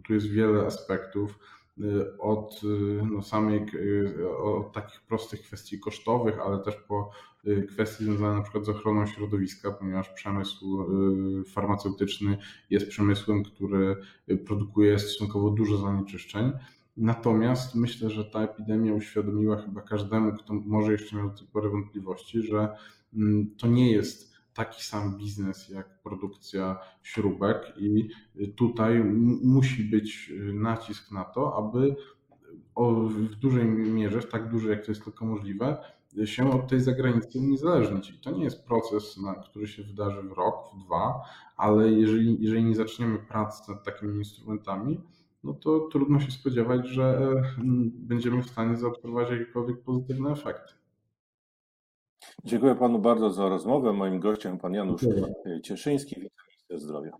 tu 0.07 0.13
jest 0.13 0.27
wiele 0.27 0.65
aspektów, 0.65 1.39
od 2.19 2.61
y, 2.63 2.67
no, 3.11 3.21
samej, 3.21 3.65
y, 3.73 4.29
od 4.43 4.73
takich 4.73 5.01
prostych 5.01 5.41
kwestii 5.41 5.79
kosztowych, 5.79 6.39
ale 6.39 6.59
też 6.59 6.75
po 6.75 7.11
kwestie 7.69 8.03
związane 8.03 8.35
na 8.35 8.41
przykład 8.41 8.65
z 8.65 8.69
ochroną 8.69 9.05
środowiska, 9.05 9.71
ponieważ 9.71 10.09
przemysł 10.09 10.85
farmaceutyczny 11.53 12.37
jest 12.69 12.87
przemysłem, 12.87 13.43
który 13.43 13.95
produkuje 14.45 14.99
stosunkowo 14.99 15.49
dużo 15.49 15.77
zanieczyszczeń. 15.77 16.51
Natomiast 16.97 17.75
myślę, 17.75 18.09
że 18.09 18.25
ta 18.25 18.43
epidemia 18.43 18.93
uświadomiła 18.93 19.57
chyba 19.57 19.81
każdemu, 19.81 20.33
kto 20.33 20.53
może 20.53 20.91
jeszcze 20.91 21.15
miał 21.15 21.29
do 21.29 21.37
tej 21.37 21.47
pory 21.47 21.69
wątpliwości, 21.69 22.41
że 22.41 22.69
mm, 23.13 23.55
to 23.57 23.67
nie 23.67 23.91
jest 23.91 24.26
taki 24.57 24.83
sam 24.83 25.17
biznes 25.17 25.69
jak 25.69 26.01
produkcja 26.01 26.79
śrubek, 27.03 27.73
i 27.77 28.09
tutaj 28.55 29.03
musi 29.43 29.83
być 29.83 30.33
nacisk 30.53 31.11
na 31.11 31.23
to, 31.23 31.57
aby 31.57 31.95
w 33.09 33.35
dużej 33.35 33.65
mierze, 33.65 34.23
tak 34.23 34.51
duży 34.51 34.69
jak 34.69 34.85
to 34.85 34.91
jest 34.91 35.03
tylko 35.03 35.25
możliwe, 35.25 35.77
się 36.25 36.51
od 36.51 36.67
tej 36.67 36.81
zagranicy 36.81 37.39
uniezależnić. 37.39 38.09
I 38.09 38.19
to 38.19 38.31
nie 38.31 38.43
jest 38.43 38.65
proces, 38.65 39.19
który 39.49 39.67
się 39.67 39.83
wydarzy 39.83 40.21
w 40.21 40.31
rok, 40.31 40.55
w 40.73 40.85
dwa, 40.85 41.21
ale 41.57 41.91
jeżeli, 41.91 42.37
jeżeli 42.43 42.63
nie 42.63 42.75
zaczniemy 42.75 43.19
pracy 43.19 43.71
nad 43.71 43.83
takimi 43.83 44.17
instrumentami, 44.17 45.01
no 45.43 45.53
to 45.53 45.79
trudno 45.79 46.19
się 46.19 46.31
spodziewać, 46.31 46.87
że 46.87 47.33
mm, 47.57 47.91
będziemy 47.93 48.43
w 48.43 48.49
stanie 48.49 48.77
zaobserwować 48.77 49.31
jakiekolwiek 49.31 49.83
pozytywne 49.83 50.31
efekty. 50.31 50.73
Dziękuję 52.43 52.75
panu 52.75 52.99
bardzo 52.99 53.29
za 53.29 53.49
rozmowę. 53.49 53.93
Moim 53.93 54.19
gościem 54.19 54.57
pan 54.59 54.73
Janusz 54.73 55.01
Cieszyński, 55.63 56.15
wiceminister 56.15 56.79
zdrowia. 56.79 57.11